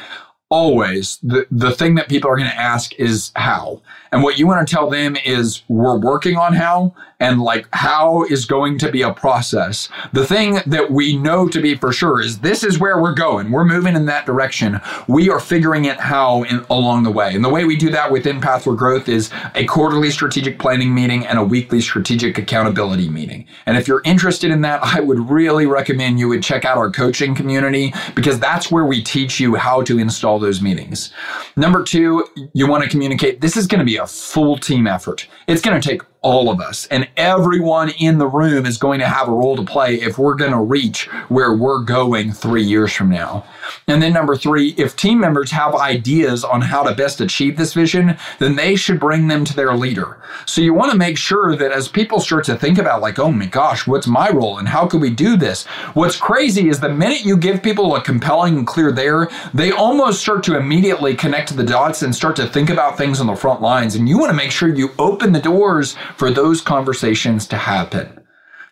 always 0.52 1.18
the, 1.24 1.48
the 1.50 1.72
thing 1.72 1.96
that 1.96 2.10
people 2.10 2.30
are 2.30 2.38
going 2.38 2.50
to 2.50 2.56
ask 2.56 2.94
is 2.96 3.32
how. 3.36 3.82
And 4.12 4.22
what 4.22 4.38
you 4.38 4.46
want 4.46 4.68
to 4.68 4.76
tell 4.76 4.90
them 4.90 5.16
is 5.26 5.64
we're 5.70 5.98
working 5.98 6.36
on 6.36 6.54
how 6.54 6.94
and 7.22 7.40
like 7.40 7.68
how 7.72 8.24
is 8.26 8.46
going 8.46 8.78
to 8.80 8.92
be 8.92 9.04
a 9.04 9.14
process. 9.14 9.88
The 10.12 10.26
thing 10.26 10.60
that 10.66 10.92
we 10.92 11.16
know 11.16 11.48
to 11.48 11.62
be 11.62 11.76
for 11.76 11.94
sure 11.94 12.20
is 12.20 12.40
this 12.40 12.64
is 12.64 12.80
where 12.80 13.00
we're 13.00 13.14
going. 13.14 13.52
We're 13.52 13.64
moving 13.64 13.96
in 13.96 14.08
that 14.08 14.26
direction. 14.26 14.82
We 15.08 15.30
are 15.30 15.40
figuring 15.40 15.86
it 15.86 15.98
how 15.98 16.44
in, 16.44 16.66
along 16.70 17.04
the 17.04 17.12
way. 17.12 17.34
And 17.36 17.46
the 17.46 17.50
way 17.50 17.64
we 17.64 17.78
do 17.78 17.90
that 17.92 18.12
within 18.12 18.42
Path 18.42 18.66
for 18.66 18.76
Growth 18.76 19.08
is 19.08 19.30
a 19.56 19.66
quarterly 19.66 20.10
strategic 20.10 20.60
planning 20.60 20.94
meeting 20.94 21.26
and 21.26 21.38
a 21.40 21.44
weekly 21.44 21.80
strategic 21.80 22.38
accountability 22.38 23.08
meeting. 23.08 23.46
And 23.66 23.78
if 23.78 23.88
you're 23.88 24.02
interested 24.04 24.52
in 24.52 24.62
that, 24.62 24.84
I 24.84 25.00
would 25.00 25.30
really 25.30 25.68
recommend 25.68 26.20
you 26.20 26.28
would 26.28 26.44
check 26.44 26.66
out 26.66 26.78
our 26.78 26.92
coaching 26.92 27.34
community 27.36 27.94
because 28.16 28.40
that's 28.40 28.70
where 28.72 28.86
we 28.86 29.02
teach 29.02 29.40
you 29.40 29.56
how 29.56 29.84
to 29.84 30.00
install 30.00 30.41
those 30.42 30.62
meetings. 30.62 31.12
Number 31.56 31.84
two, 31.84 32.28
you 32.54 32.68
want 32.68 32.84
to 32.84 32.90
communicate 32.90 33.42
this 33.42 33.56
is 33.56 33.68
going 33.68 33.80
to 33.80 33.86
be 33.86 33.98
a 33.98 34.08
full 34.08 34.58
team 34.58 34.88
effort. 34.88 35.28
It's 35.48 35.62
going 35.62 35.80
to 35.80 35.88
take 35.88 36.02
all 36.24 36.52
of 36.52 36.62
us. 36.62 36.86
And 36.88 37.10
everyone 37.18 37.90
in 37.98 38.20
the 38.20 38.28
room 38.28 38.68
is 38.68 38.78
going 38.78 39.00
to 39.00 39.08
have 39.08 39.28
a 39.28 39.32
role 39.32 39.56
to 39.56 39.64
play 39.64 39.96
if 39.96 40.20
we're 40.20 40.36
going 40.36 40.52
to 40.52 40.60
reach 40.60 41.08
where 41.30 41.54
we're 41.54 41.84
going 41.84 42.32
three 42.32 42.64
years 42.64 42.94
from 42.94 43.10
now. 43.10 43.44
And 43.88 44.04
then 44.04 44.14
number 44.14 44.36
three, 44.36 44.76
if 44.78 44.96
team 44.96 45.20
members 45.20 45.50
have 45.50 45.74
ideas 45.74 46.44
on 46.44 46.62
how 46.62 46.84
to 46.84 46.94
best 46.94 47.22
achieve 47.22 47.58
this 47.58 47.74
vision, 47.74 48.18
then 48.38 48.56
they 48.56 48.76
should 48.76 49.00
bring 49.00 49.28
them 49.28 49.46
to 49.46 49.56
their 49.56 49.74
leader. 49.76 50.22
So 50.46 50.62
you 50.62 50.76
want 50.76 50.92
to 50.92 50.98
make 50.98 51.18
sure 51.18 51.56
that 51.56 51.72
as 51.72 51.88
people 51.88 52.20
start 52.20 52.44
to 52.46 52.56
think 52.56 52.78
about 52.78 53.02
like, 53.02 53.18
oh 53.18 53.32
my 53.32 53.48
gosh, 53.48 53.88
what's 53.88 54.08
my 54.08 54.30
role 54.30 54.60
and 54.60 54.68
how 54.68 54.86
can 54.86 55.00
we 55.00 55.10
do 55.10 55.36
this? 55.38 55.66
What's 55.96 56.18
crazy 56.18 56.70
is 56.70 56.80
the 56.80 56.90
minute 56.90 57.26
you 57.26 57.36
give 57.36 57.64
people 57.64 57.96
a 57.96 58.02
compelling 58.02 58.60
and 58.60 58.68
clear 58.68 58.92
there, 58.92 59.28
they 59.56 59.72
almost 59.72 60.22
start 60.22 60.44
to 60.44 60.58
immediately 60.58 61.16
connect 61.16 61.50
to 61.50 61.56
the 61.56 61.64
dots 61.64 62.04
and 62.04 62.14
start 62.14 62.36
to 62.36 62.46
think 62.46 62.70
about 62.70 62.96
things 62.96 63.20
on 63.20 63.26
the 63.26 63.36
front 63.36 63.62
lines. 63.62 63.96
And 63.96 64.08
you 64.08 64.20
want 64.20 64.30
to 64.30 64.38
make 64.38 64.52
sure 64.52 64.70
you 64.70 64.92
open 65.00 65.32
the 65.32 65.40
doors 65.40 65.96
for 66.18 66.32
those 66.32 66.62
conversations 66.62 67.48
to 67.48 67.58
happen. 67.58 68.20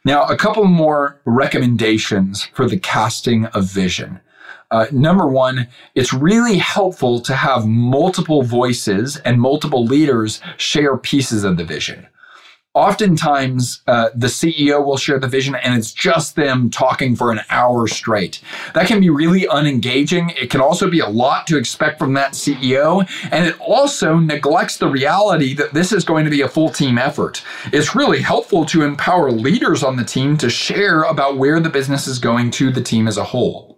Now, 0.06 0.26
a 0.26 0.38
couple 0.38 0.66
more 0.66 1.20
recommendations 1.26 2.44
for 2.44 2.68
the 2.68 2.80
casting 2.80 3.46
of 3.48 3.66
vision. 3.66 4.22
Uh, 4.72 4.86
number 4.92 5.28
one, 5.28 5.68
it's 5.96 6.14
really 6.14 6.58
helpful 6.58 7.20
to 7.22 7.36
have 7.36 7.66
multiple 7.66 8.44
voices 8.44 9.18
and 9.18 9.42
multiple 9.42 9.84
leaders 9.84 10.42
share 10.58 10.96
pieces 10.96 11.44
of 11.44 11.58
the 11.58 11.66
vision 11.66 12.08
oftentimes 12.80 13.82
uh, 13.88 14.10
the 14.16 14.28
CEO 14.28 14.84
will 14.84 14.96
share 14.96 15.20
the 15.20 15.28
vision 15.28 15.56
and 15.56 15.78
it's 15.78 15.92
just 15.92 16.38
them 16.38 16.70
talking 16.70 17.14
for 17.14 17.30
an 17.32 17.42
hour 17.50 17.88
straight. 17.88 18.40
That 18.74 18.88
can 18.88 19.02
be 19.02 19.10
really 19.10 19.42
unengaging. 19.42 20.34
It 20.42 20.50
can 20.50 20.62
also 20.62 20.90
be 20.90 21.02
a 21.02 21.10
lot 21.10 21.46
to 21.48 21.58
expect 21.58 22.00
from 22.00 22.14
that 22.14 22.34
CEO. 22.34 23.06
And 23.32 23.46
it 23.46 23.60
also 23.60 24.16
neglects 24.18 24.78
the 24.78 24.88
reality 24.88 25.54
that 25.56 25.74
this 25.74 25.92
is 25.92 26.06
going 26.06 26.24
to 26.24 26.32
be 26.32 26.42
a 26.42 26.48
full 26.48 26.70
team 26.70 26.98
effort. 26.98 27.44
It's 27.74 27.96
really 27.96 28.22
helpful 28.22 28.64
to 28.68 28.84
empower 28.84 29.30
leaders 29.30 29.84
on 29.84 29.98
the 29.98 30.06
team 30.06 30.38
to 30.38 30.50
share 30.50 31.04
about 31.04 31.38
where 31.38 31.60
the 31.60 31.70
business 31.70 32.08
is 32.08 32.18
going 32.18 32.52
to 32.52 32.72
the 32.72 32.82
team 32.82 33.08
as 33.10 33.18
a 33.18 33.26
whole. 33.26 33.69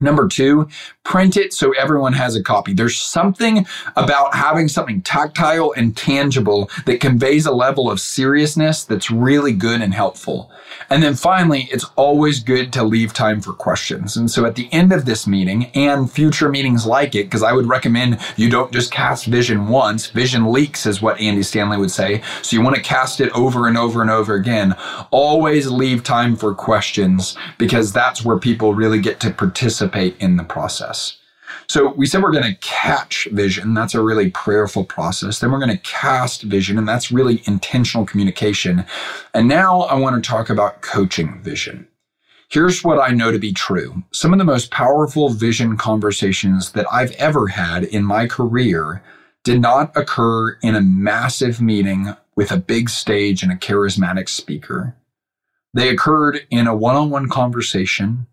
Number 0.00 0.28
two, 0.28 0.68
print 1.02 1.36
it 1.36 1.52
so 1.52 1.72
everyone 1.72 2.12
has 2.12 2.36
a 2.36 2.42
copy. 2.42 2.72
There's 2.72 2.96
something 2.96 3.66
about 3.96 4.32
having 4.32 4.68
something 4.68 5.02
tactile 5.02 5.74
and 5.76 5.96
tangible 5.96 6.70
that 6.86 7.00
conveys 7.00 7.46
a 7.46 7.52
level 7.52 7.90
of 7.90 7.98
seriousness 7.98 8.84
that's 8.84 9.10
really 9.10 9.52
good 9.52 9.80
and 9.80 9.92
helpful. 9.92 10.52
And 10.88 11.02
then 11.02 11.16
finally, 11.16 11.68
it's 11.72 11.86
always 11.96 12.38
good 12.38 12.72
to 12.74 12.84
leave 12.84 13.12
time 13.12 13.40
for 13.40 13.52
questions. 13.52 14.16
And 14.16 14.30
so 14.30 14.44
at 14.44 14.54
the 14.54 14.72
end 14.72 14.92
of 14.92 15.04
this 15.04 15.26
meeting 15.26 15.64
and 15.74 16.08
future 16.08 16.48
meetings 16.48 16.86
like 16.86 17.16
it, 17.16 17.24
because 17.24 17.42
I 17.42 17.52
would 17.52 17.66
recommend 17.66 18.20
you 18.36 18.48
don't 18.48 18.72
just 18.72 18.92
cast 18.92 19.26
vision 19.26 19.66
once, 19.66 20.10
vision 20.10 20.52
leaks 20.52 20.86
is 20.86 21.02
what 21.02 21.18
Andy 21.18 21.42
Stanley 21.42 21.76
would 21.76 21.90
say. 21.90 22.22
So 22.42 22.54
you 22.54 22.62
want 22.62 22.76
to 22.76 22.82
cast 22.82 23.20
it 23.20 23.32
over 23.32 23.66
and 23.66 23.76
over 23.76 24.00
and 24.00 24.10
over 24.10 24.34
again. 24.34 24.76
Always 25.10 25.68
leave 25.68 26.04
time 26.04 26.36
for 26.36 26.54
questions 26.54 27.36
because 27.56 27.92
that's 27.92 28.24
where 28.24 28.38
people 28.38 28.74
really 28.74 29.00
get 29.00 29.18
to 29.20 29.32
participate 29.32 29.87
participate 29.88 30.20
in 30.22 30.36
the 30.36 30.44
process. 30.44 31.18
So 31.66 31.92
we 31.92 32.06
said 32.06 32.22
we're 32.22 32.32
going 32.32 32.54
to 32.54 32.60
catch 32.60 33.26
vision. 33.32 33.74
That's 33.74 33.94
a 33.94 34.02
really 34.02 34.30
prayerful 34.30 34.84
process. 34.84 35.38
Then 35.38 35.50
we're 35.50 35.64
going 35.64 35.76
to 35.76 35.90
cast 35.90 36.42
vision, 36.42 36.78
and 36.78 36.88
that's 36.88 37.10
really 37.10 37.42
intentional 37.46 38.06
communication. 38.06 38.84
And 39.34 39.48
now 39.48 39.82
I 39.82 39.94
want 39.94 40.22
to 40.22 40.30
talk 40.30 40.50
about 40.50 40.82
coaching 40.82 41.42
vision. 41.42 41.88
Here's 42.50 42.82
what 42.82 42.98
I 42.98 43.12
know 43.12 43.30
to 43.30 43.38
be 43.38 43.52
true. 43.52 44.02
Some 44.12 44.32
of 44.32 44.38
the 44.38 44.44
most 44.44 44.70
powerful 44.70 45.28
vision 45.28 45.76
conversations 45.76 46.72
that 46.72 46.86
I've 46.90 47.12
ever 47.12 47.48
had 47.48 47.84
in 47.84 48.04
my 48.04 48.26
career 48.26 49.02
did 49.44 49.60
not 49.60 49.94
occur 49.96 50.52
in 50.62 50.74
a 50.74 50.80
massive 50.80 51.60
meeting 51.60 52.14
with 52.36 52.50
a 52.50 52.56
big 52.56 52.88
stage 52.88 53.42
and 53.42 53.52
a 53.52 53.56
charismatic 53.56 54.28
speaker. 54.28 54.94
They 55.74 55.90
occurred 55.90 56.46
in 56.50 56.66
a 56.66 56.74
one 56.74 56.96
on 56.96 57.10
one 57.10 57.28
conversation 57.28 58.26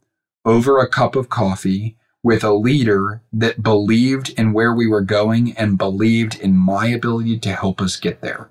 over 0.46 0.80
a 0.80 0.88
cup 0.88 1.16
of 1.16 1.30
coffee 1.30 1.98
with 2.24 2.44
a 2.44 2.54
leader 2.54 3.22
that 3.32 3.62
believed 3.62 4.30
in 4.38 4.54
where 4.54 4.74
we 4.74 4.88
were 4.88 5.02
going 5.02 5.56
and 5.58 5.78
believed 5.78 6.40
in 6.40 6.56
my 6.56 6.88
ability 6.88 7.38
to 7.40 7.54
help 7.54 7.82
us 7.82 7.98
get 7.98 8.22
there. 8.22 8.50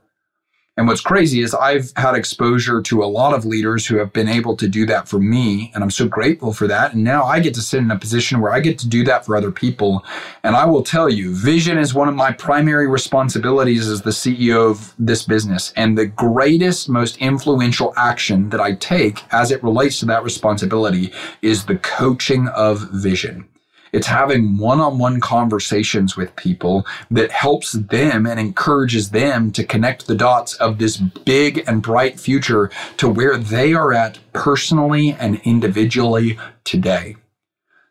And 0.77 0.89
what's 0.89 1.01
crazy 1.01 1.41
is 1.41 1.55
I've 1.55 1.93
had 1.95 2.17
exposure 2.17 2.83
to 2.83 3.05
a 3.05 3.07
lot 3.07 3.33
of 3.33 3.45
leaders 3.45 3.87
who 3.87 3.97
have 3.99 4.13
been 4.13 4.27
able 4.27 4.57
to 4.57 4.67
do 4.67 4.85
that 4.87 5.09
for 5.09 5.21
me. 5.21 5.71
And 5.73 5.85
I'm 5.85 5.91
so 5.91 6.09
grateful 6.09 6.53
for 6.53 6.67
that. 6.67 6.95
And 6.95 7.05
now 7.05 7.23
I 7.23 7.39
get 7.39 7.55
to 7.55 7.61
sit 7.61 7.79
in 7.79 7.93
a 7.93 7.99
position 7.99 8.41
where 8.41 8.53
I 8.53 8.59
get 8.59 8.81
to 8.81 8.89
do 8.89 9.05
that 9.05 9.25
for 9.25 9.37
other 9.37 9.53
people. 9.53 10.05
And 10.43 10.57
I 10.57 10.65
will 10.65 10.83
tell 10.83 11.09
you, 11.09 11.33
vision 11.33 11.79
is 11.79 11.95
one 11.95 12.09
of 12.09 12.17
my 12.17 12.33
primary 12.33 12.89
responsibilities 12.89 13.87
as 13.87 14.03
the 14.03 14.11
CEO 14.11 14.69
of 14.69 14.93
this 14.99 15.23
business. 15.23 15.73
And 15.77 15.97
the 15.97 16.07
greatest, 16.07 16.89
most 16.89 17.19
influential 17.19 17.95
action 17.97 18.51
that 18.51 18.61
I 18.61 18.73
take 18.75 19.23
as 19.33 19.53
it 19.53 19.63
relates 19.63 20.01
to 20.01 20.07
that 20.07 20.25
responsibility 20.25 21.13
is 21.41 21.67
the 21.67 21.77
coaching 21.77 22.49
of 22.49 22.91
vision. 22.91 23.49
It's 23.95 24.09
having 24.09 24.57
one 24.57 24.81
on 24.81 24.99
one 24.99 25.21
conversations 25.21 26.17
with 26.17 26.35
people 26.35 26.85
that 27.13 27.31
helps 27.31 27.75
them 27.75 28.27
and 28.27 28.41
encourages 28.41 29.11
them 29.11 29.53
to 29.53 29.63
connect 29.63 30.09
the 30.09 30.17
dots 30.17 30.55
of 30.55 30.79
this 30.79 30.97
big 30.97 31.63
and 31.69 31.81
bright 31.81 32.19
future 32.19 32.73
to 32.97 33.09
where 33.09 33.37
they 33.37 33.73
are 33.73 33.93
at 33.93 34.19
personally 34.33 35.13
and 35.21 35.41
individually 35.45 36.37
today. 36.65 37.15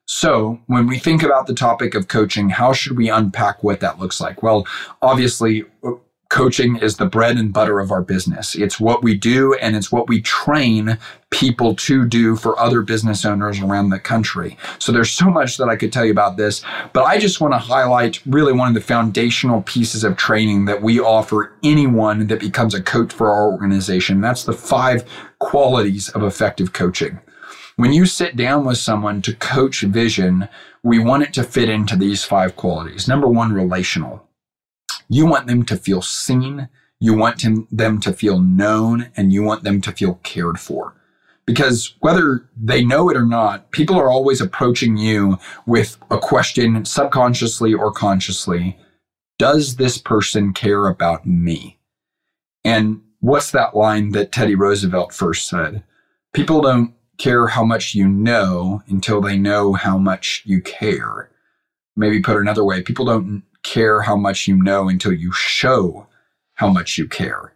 So, 0.06 0.60
when 0.68 0.88
we 0.88 1.00
think 1.00 1.24
about 1.24 1.48
the 1.48 1.54
topic 1.54 1.96
of 1.96 2.10
coaching, 2.10 2.50
how 2.50 2.74
should 2.74 2.98
we 2.98 3.10
unpack 3.10 3.64
what 3.64 3.80
that 3.80 3.98
looks 3.98 4.20
like? 4.20 4.44
Well, 4.44 4.68
obviously, 5.02 5.64
coaching 6.34 6.78
is 6.78 6.98
the 6.98 7.06
bread 7.06 7.38
and 7.38 7.54
butter 7.54 7.80
of 7.80 7.92
our 7.92 8.02
business. 8.02 8.56
It's 8.56 8.80
what 8.80 9.04
we 9.04 9.14
do 9.14 9.54
and 9.62 9.76
it's 9.76 9.92
what 9.92 10.10
we 10.10 10.20
train 10.20 10.98
people 11.30 11.76
to 11.76 12.08
do 12.08 12.36
for 12.36 12.60
other 12.60 12.82
business 12.82 13.24
owners 13.24 13.60
around 13.60 13.92
the 13.92 14.00
country. 14.00 14.58
So 14.80 14.92
there's 14.92 15.12
so 15.12 15.30
much 15.30 15.58
that 15.58 15.70
I 15.70 15.76
could 15.76 15.94
tell 15.94 16.04
you 16.04 16.12
about 16.12 16.36
this, 16.36 16.64
but 16.92 17.04
I 17.04 17.20
just 17.20 17.40
want 17.40 17.54
to 17.54 17.60
highlight 17.60 18.20
really 18.26 18.52
one 18.52 18.68
of 18.68 18.74
the 18.74 18.82
foundational 18.82 19.62
pieces 19.62 20.04
of 20.04 20.18
training 20.18 20.66
that 20.66 20.82
we 20.82 21.00
offer 21.00 21.54
anyone 21.62 22.26
that 22.26 22.40
becomes 22.40 22.74
a 22.74 22.82
coach 22.82 23.14
for 23.14 23.30
our 23.30 23.52
organization. 23.52 24.20
That's 24.20 24.44
the 24.44 24.54
five 24.54 25.08
qualities 25.38 26.10
of 26.10 26.24
effective 26.24 26.74
coaching. 26.74 27.20
When 27.76 27.94
you 27.94 28.08
sit 28.08 28.36
down 28.36 28.66
with 28.66 28.80
someone 28.80 29.22
to 29.22 29.36
coach 29.36 29.82
vision, 29.82 30.50
we 30.82 30.98
want 30.98 31.22
it 31.22 31.34
to 31.34 31.44
fit 31.44 31.70
into 31.70 31.96
these 31.96 32.24
five 32.24 32.56
qualities. 32.56 33.08
Number 33.08 33.28
one, 33.28 33.54
relational. 33.54 34.28
You 35.14 35.28
want 35.28 35.46
them 35.46 35.64
to 35.66 35.78
feel 35.78 36.02
seen, 36.02 36.70
you 37.00 37.14
want 37.14 37.46
them 37.70 38.00
to 38.00 38.14
feel 38.14 38.40
known, 38.40 39.12
and 39.16 39.32
you 39.32 39.44
want 39.44 39.64
them 39.64 39.80
to 39.82 39.92
feel 39.92 40.16
cared 40.24 40.60
for. 40.60 40.96
Because 41.46 41.94
whether 42.00 42.50
they 42.58 42.84
know 42.84 43.12
it 43.12 43.16
or 43.16 43.26
not, 43.26 43.70
people 43.70 43.96
are 43.96 44.10
always 44.10 44.42
approaching 44.42 44.98
you 44.98 45.38
with 45.68 45.98
a 46.10 46.18
question, 46.18 46.84
subconsciously 46.84 47.76
or 47.76 47.92
consciously 47.92 48.80
Does 49.38 49.76
this 49.76 50.00
person 50.00 50.52
care 50.52 50.88
about 50.88 51.28
me? 51.28 51.78
And 52.64 53.02
what's 53.20 53.52
that 53.52 53.76
line 53.76 54.14
that 54.14 54.32
Teddy 54.32 54.56
Roosevelt 54.56 55.14
first 55.14 55.48
said? 55.48 55.84
People 56.34 56.62
don't 56.62 56.96
care 57.20 57.46
how 57.48 57.64
much 57.64 57.94
you 57.94 58.08
know 58.08 58.82
until 58.88 59.22
they 59.22 59.38
know 59.38 59.74
how 59.74 60.00
much 60.00 60.42
you 60.44 60.60
care. 60.60 61.30
Maybe 61.96 62.20
put 62.20 62.38
another 62.38 62.64
way, 62.64 62.82
people 62.82 63.06
don't 63.06 63.44
care 63.64 64.02
how 64.02 64.16
much 64.16 64.48
you 64.48 64.56
know 64.56 64.88
until 64.90 65.14
you 65.14 65.32
show 65.32 66.08
how 66.56 66.70
much 66.70 66.98
you 66.98 67.08
care. 67.08 67.54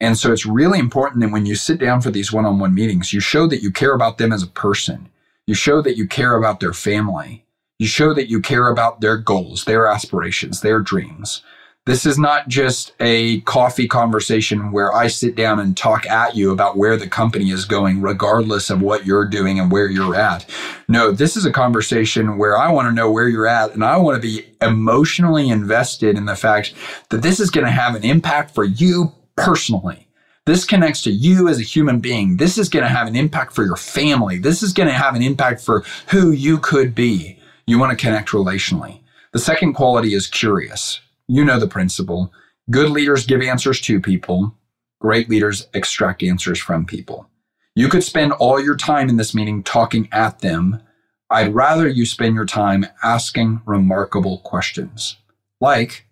And 0.00 0.18
so 0.18 0.32
it's 0.32 0.46
really 0.46 0.78
important 0.78 1.22
that 1.22 1.32
when 1.32 1.46
you 1.46 1.54
sit 1.54 1.78
down 1.80 2.00
for 2.00 2.10
these 2.10 2.32
one 2.32 2.44
on 2.44 2.58
one 2.58 2.74
meetings, 2.74 3.12
you 3.12 3.20
show 3.20 3.46
that 3.48 3.62
you 3.62 3.70
care 3.70 3.94
about 3.94 4.18
them 4.18 4.32
as 4.32 4.42
a 4.42 4.48
person. 4.48 5.08
You 5.46 5.54
show 5.54 5.82
that 5.82 5.96
you 5.96 6.06
care 6.06 6.36
about 6.36 6.60
their 6.60 6.72
family. 6.72 7.44
You 7.78 7.86
show 7.86 8.14
that 8.14 8.28
you 8.28 8.40
care 8.40 8.68
about 8.68 9.00
their 9.00 9.16
goals, 9.16 9.64
their 9.64 9.86
aspirations, 9.86 10.60
their 10.60 10.80
dreams. 10.80 11.42
This 11.86 12.06
is 12.06 12.18
not 12.18 12.48
just 12.48 12.94
a 12.98 13.42
coffee 13.42 13.86
conversation 13.86 14.72
where 14.72 14.94
I 14.94 15.06
sit 15.06 15.34
down 15.34 15.60
and 15.60 15.76
talk 15.76 16.06
at 16.06 16.34
you 16.34 16.50
about 16.50 16.78
where 16.78 16.96
the 16.96 17.06
company 17.06 17.50
is 17.50 17.66
going, 17.66 18.00
regardless 18.00 18.70
of 18.70 18.80
what 18.80 19.04
you're 19.04 19.26
doing 19.26 19.60
and 19.60 19.70
where 19.70 19.90
you're 19.90 20.14
at. 20.14 20.48
No, 20.88 21.12
this 21.12 21.36
is 21.36 21.44
a 21.44 21.52
conversation 21.52 22.38
where 22.38 22.56
I 22.56 22.72
want 22.72 22.88
to 22.88 22.92
know 22.94 23.10
where 23.10 23.28
you're 23.28 23.46
at 23.46 23.74
and 23.74 23.84
I 23.84 23.98
want 23.98 24.16
to 24.16 24.22
be 24.26 24.46
emotionally 24.62 25.50
invested 25.50 26.16
in 26.16 26.24
the 26.24 26.36
fact 26.36 26.72
that 27.10 27.20
this 27.20 27.38
is 27.38 27.50
going 27.50 27.66
to 27.66 27.70
have 27.70 27.94
an 27.94 28.02
impact 28.02 28.54
for 28.54 28.64
you 28.64 29.12
personally. 29.36 30.08
This 30.46 30.64
connects 30.64 31.02
to 31.02 31.10
you 31.10 31.48
as 31.48 31.58
a 31.58 31.64
human 31.64 32.00
being. 32.00 32.38
This 32.38 32.56
is 32.56 32.70
going 32.70 32.84
to 32.84 32.88
have 32.88 33.08
an 33.08 33.16
impact 33.16 33.52
for 33.52 33.62
your 33.62 33.76
family. 33.76 34.38
This 34.38 34.62
is 34.62 34.72
going 34.72 34.88
to 34.88 34.94
have 34.94 35.14
an 35.14 35.22
impact 35.22 35.60
for 35.60 35.84
who 36.08 36.30
you 36.30 36.56
could 36.56 36.94
be. 36.94 37.38
You 37.66 37.78
want 37.78 37.90
to 37.90 38.02
connect 38.02 38.30
relationally. 38.30 39.00
The 39.32 39.38
second 39.38 39.74
quality 39.74 40.14
is 40.14 40.26
curious. 40.26 41.00
You 41.28 41.44
know 41.44 41.58
the 41.58 41.66
principle. 41.66 42.32
Good 42.70 42.90
leaders 42.90 43.26
give 43.26 43.40
answers 43.40 43.80
to 43.82 44.00
people. 44.00 44.54
Great 45.00 45.28
leaders 45.28 45.68
extract 45.74 46.22
answers 46.22 46.58
from 46.58 46.86
people. 46.86 47.28
You 47.74 47.88
could 47.88 48.04
spend 48.04 48.32
all 48.32 48.62
your 48.62 48.76
time 48.76 49.08
in 49.08 49.16
this 49.16 49.34
meeting 49.34 49.62
talking 49.62 50.08
at 50.12 50.40
them. 50.40 50.82
I'd 51.30 51.54
rather 51.54 51.88
you 51.88 52.06
spend 52.06 52.34
your 52.34 52.44
time 52.44 52.86
asking 53.02 53.62
remarkable 53.66 54.38
questions. 54.38 55.16
Like, 55.60 56.06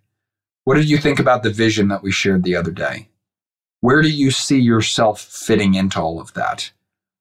what 0.64 0.77
did 0.77 0.88
you 0.88 0.98
think 0.98 1.18
about 1.18 1.42
the 1.42 1.51
vision 1.51 1.88
that 1.88 2.03
we 2.03 2.11
shared 2.11 2.42
the 2.42 2.57
other 2.57 2.70
day? 2.70 3.09
Where 3.81 4.01
do 4.01 4.11
you 4.11 4.31
see 4.31 4.61
yourself 4.61 5.20
fitting 5.20 5.75
into 5.75 6.01
all 6.01 6.20
of 6.20 6.33
that? 6.35 6.72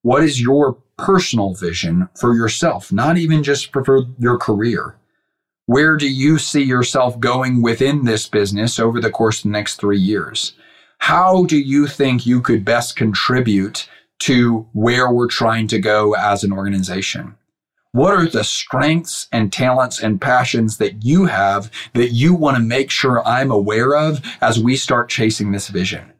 What 0.01 0.23
is 0.23 0.41
your 0.41 0.77
personal 0.97 1.53
vision 1.53 2.07
for 2.17 2.35
yourself, 2.35 2.91
not 2.91 3.17
even 3.17 3.43
just 3.43 3.71
for 3.73 4.05
your 4.17 4.37
career? 4.37 4.95
Where 5.71 5.95
do 5.95 6.05
you 6.05 6.37
see 6.37 6.63
yourself 6.63 7.17
going 7.17 7.61
within 7.61 8.03
this 8.03 8.27
business 8.27 8.77
over 8.77 8.99
the 8.99 9.09
course 9.09 9.37
of 9.37 9.43
the 9.43 9.49
next 9.51 9.75
three 9.75 9.97
years? 9.97 10.51
How 10.97 11.45
do 11.45 11.57
you 11.57 11.87
think 11.87 12.25
you 12.25 12.41
could 12.41 12.65
best 12.65 12.97
contribute 12.97 13.87
to 14.23 14.67
where 14.73 15.09
we're 15.09 15.29
trying 15.29 15.67
to 15.67 15.79
go 15.79 16.13
as 16.13 16.43
an 16.43 16.51
organization? 16.51 17.35
What 17.93 18.13
are 18.13 18.27
the 18.27 18.43
strengths 18.43 19.29
and 19.31 19.53
talents 19.53 20.03
and 20.03 20.19
passions 20.19 20.75
that 20.79 21.05
you 21.05 21.27
have 21.27 21.71
that 21.93 22.11
you 22.11 22.35
want 22.35 22.57
to 22.57 22.63
make 22.63 22.91
sure 22.91 23.25
I'm 23.25 23.49
aware 23.49 23.95
of 23.95 24.19
as 24.41 24.61
we 24.61 24.75
start 24.75 25.07
chasing 25.07 25.53
this 25.53 25.69
vision? 25.69 26.11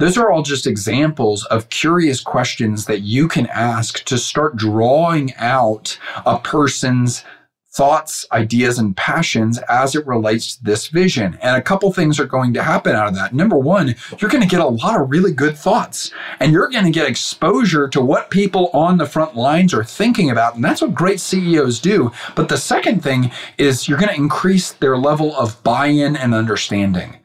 Those 0.00 0.18
are 0.18 0.30
all 0.30 0.42
just 0.42 0.66
examples 0.66 1.46
of 1.46 1.70
curious 1.70 2.20
questions 2.20 2.84
that 2.84 3.00
you 3.00 3.26
can 3.26 3.46
ask 3.46 4.04
to 4.04 4.18
start 4.18 4.56
drawing 4.56 5.32
out 5.36 5.98
a 6.26 6.38
person's 6.38 7.24
thoughts, 7.72 8.26
ideas, 8.32 8.78
and 8.78 8.94
passions 8.96 9.58
as 9.68 9.94
it 9.94 10.06
relates 10.06 10.56
to 10.56 10.64
this 10.64 10.88
vision. 10.88 11.38
And 11.40 11.56
a 11.56 11.62
couple 11.62 11.90
things 11.90 12.20
are 12.20 12.26
going 12.26 12.52
to 12.54 12.62
happen 12.62 12.94
out 12.94 13.08
of 13.08 13.14
that. 13.14 13.34
Number 13.34 13.56
one, 13.56 13.94
you're 14.18 14.30
going 14.30 14.42
to 14.42 14.48
get 14.48 14.60
a 14.60 14.66
lot 14.66 15.00
of 15.00 15.10
really 15.10 15.32
good 15.32 15.56
thoughts 15.56 16.12
and 16.40 16.52
you're 16.52 16.68
going 16.68 16.84
to 16.84 16.90
get 16.90 17.08
exposure 17.08 17.88
to 17.88 18.00
what 18.02 18.30
people 18.30 18.68
on 18.74 18.98
the 18.98 19.06
front 19.06 19.36
lines 19.36 19.72
are 19.72 19.84
thinking 19.84 20.30
about. 20.30 20.54
And 20.54 20.62
that's 20.62 20.82
what 20.82 20.94
great 20.94 21.18
CEOs 21.18 21.80
do. 21.80 22.12
But 22.36 22.50
the 22.50 22.58
second 22.58 23.02
thing 23.02 23.30
is 23.56 23.88
you're 23.88 23.98
going 23.98 24.14
to 24.14 24.20
increase 24.20 24.72
their 24.72 24.98
level 24.98 25.34
of 25.36 25.62
buy 25.62 25.86
in 25.86 26.14
and 26.16 26.34
understanding. 26.34 27.16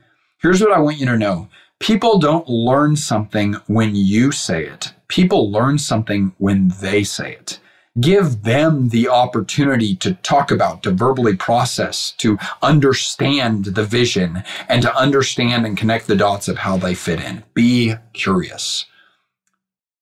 Here's 0.41 0.61
what 0.61 0.71
I 0.71 0.79
want 0.79 0.97
you 0.97 1.07
to 1.07 1.17
know. 1.17 1.49
People 1.79 2.19
don't 2.19 2.47
learn 2.47 2.95
something 2.95 3.55
when 3.67 3.95
you 3.95 4.31
say 4.31 4.65
it. 4.65 4.93
People 5.09 5.51
learn 5.51 5.77
something 5.77 6.33
when 6.37 6.69
they 6.79 7.03
say 7.03 7.33
it 7.33 7.59
give 7.99 8.43
them 8.43 8.89
the 8.89 9.07
opportunity 9.07 9.95
to 9.95 10.13
talk 10.15 10.51
about, 10.51 10.83
to 10.83 10.91
verbally 10.91 11.35
process, 11.35 12.11
to 12.11 12.37
understand 12.61 13.65
the 13.65 13.83
vision, 13.83 14.43
and 14.69 14.81
to 14.81 14.95
understand 14.95 15.65
and 15.65 15.77
connect 15.77 16.07
the 16.07 16.15
dots 16.15 16.47
of 16.47 16.57
how 16.57 16.77
they 16.77 16.93
fit 16.93 17.19
in. 17.19 17.43
Be 17.53 17.95
curious. 18.13 18.85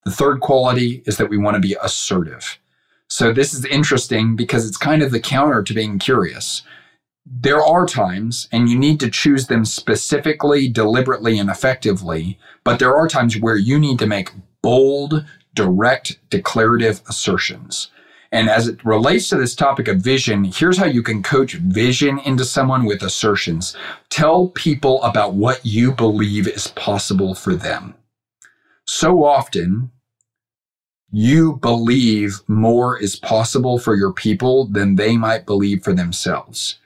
The 0.04 0.12
third 0.12 0.40
quality 0.40 1.04
is 1.06 1.18
that 1.18 1.30
we 1.30 1.38
want 1.38 1.56
to 1.56 1.62
be 1.62 1.76
assertive. 1.82 2.60
So 3.10 3.32
this 3.32 3.54
is 3.54 3.66
interesting 3.66 4.36
because 4.36 4.68
it's 4.68 4.78
kind 4.78 5.02
of 5.02 5.12
the 5.12 5.20
counter 5.20 5.64
to 5.64 5.74
being 5.74 6.00
curious. 6.00 6.64
There 7.26 7.64
are 7.64 7.88
times, 7.88 8.48
and 8.52 8.70
you 8.70 8.78
need 8.78 9.00
to 9.00 9.10
choose 9.10 9.48
them 9.48 9.66
specifically, 9.66 10.68
deliberately, 10.68 11.40
and 11.40 11.50
effectively, 11.50 12.38
but 12.64 12.78
there 12.78 12.96
are 12.96 13.08
times 13.08 13.40
where 13.40 13.58
you 13.58 13.80
need 13.80 13.98
to 14.00 14.06
make 14.06 14.32
bold, 14.62 15.26
direct 15.56 16.20
declarative 16.30 17.02
assertions. 17.08 17.90
And 18.32 18.50
as 18.50 18.68
it 18.68 18.84
relates 18.84 19.30
to 19.30 19.38
this 19.38 19.56
topic 19.56 19.88
of 19.88 20.02
vision, 20.02 20.44
here's 20.44 20.78
how 20.78 20.86
you 20.86 21.02
can 21.02 21.24
coach 21.24 21.54
vision 21.54 22.20
into 22.20 22.44
someone 22.44 22.86
with 22.86 23.02
assertions. 23.02 23.78
Tell 24.10 24.50
people 24.50 25.02
about 25.04 25.36
what 25.36 25.66
you 25.66 25.94
believe 25.94 26.48
is 26.48 26.68
possible 26.68 27.34
for 27.34 27.56
them. 27.56 27.96
So 28.86 29.24
often, 29.24 29.92
you 31.12 31.56
believe 31.62 32.42
more 32.48 33.00
is 33.00 33.16
possible 33.16 33.80
for 33.80 33.96
your 33.96 34.12
people 34.12 34.66
than 34.66 34.96
they 34.96 35.16
might 35.16 35.46
believe 35.46 35.84
for 35.84 35.94
themselves. 35.94 36.78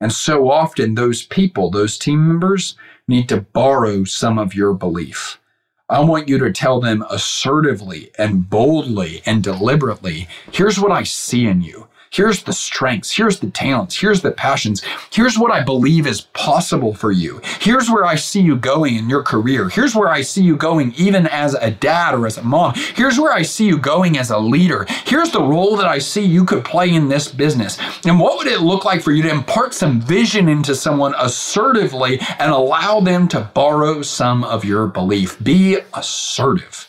And 0.00 0.12
so 0.12 0.50
often, 0.50 0.94
those 0.94 1.24
people, 1.24 1.70
those 1.70 1.98
team 1.98 2.26
members, 2.26 2.74
need 3.06 3.28
to 3.28 3.40
borrow 3.40 4.04
some 4.04 4.38
of 4.38 4.54
your 4.54 4.74
belief. 4.74 5.38
I 5.88 6.00
want 6.00 6.28
you 6.28 6.36
to 6.38 6.52
tell 6.52 6.80
them 6.80 7.04
assertively 7.12 8.10
and 8.18 8.50
boldly 8.50 9.22
and 9.24 9.40
deliberately 9.40 10.26
here's 10.50 10.80
what 10.80 10.90
I 10.90 11.04
see 11.04 11.46
in 11.46 11.62
you. 11.62 11.86
Here's 12.16 12.44
the 12.44 12.52
strengths. 12.54 13.14
Here's 13.14 13.40
the 13.40 13.50
talents. 13.50 14.00
Here's 14.00 14.22
the 14.22 14.30
passions. 14.30 14.82
Here's 15.12 15.38
what 15.38 15.52
I 15.52 15.62
believe 15.62 16.06
is 16.06 16.22
possible 16.22 16.94
for 16.94 17.12
you. 17.12 17.42
Here's 17.60 17.90
where 17.90 18.06
I 18.06 18.14
see 18.14 18.40
you 18.40 18.56
going 18.56 18.96
in 18.96 19.10
your 19.10 19.22
career. 19.22 19.68
Here's 19.68 19.94
where 19.94 20.08
I 20.08 20.22
see 20.22 20.42
you 20.42 20.56
going 20.56 20.94
even 20.96 21.26
as 21.26 21.52
a 21.52 21.70
dad 21.70 22.14
or 22.14 22.26
as 22.26 22.38
a 22.38 22.42
mom. 22.42 22.72
Here's 22.94 23.18
where 23.20 23.34
I 23.34 23.42
see 23.42 23.66
you 23.66 23.76
going 23.76 24.16
as 24.16 24.30
a 24.30 24.38
leader. 24.38 24.86
Here's 25.04 25.30
the 25.30 25.42
role 25.42 25.76
that 25.76 25.86
I 25.86 25.98
see 25.98 26.24
you 26.24 26.46
could 26.46 26.64
play 26.64 26.94
in 26.94 27.10
this 27.10 27.28
business. 27.28 27.78
And 28.06 28.18
what 28.18 28.38
would 28.38 28.46
it 28.46 28.62
look 28.62 28.86
like 28.86 29.02
for 29.02 29.12
you 29.12 29.22
to 29.22 29.30
impart 29.30 29.74
some 29.74 30.00
vision 30.00 30.48
into 30.48 30.74
someone 30.74 31.14
assertively 31.18 32.18
and 32.38 32.50
allow 32.50 32.98
them 32.98 33.28
to 33.28 33.50
borrow 33.52 34.00
some 34.00 34.42
of 34.42 34.64
your 34.64 34.86
belief? 34.86 35.38
Be 35.44 35.80
assertive. 35.92 36.88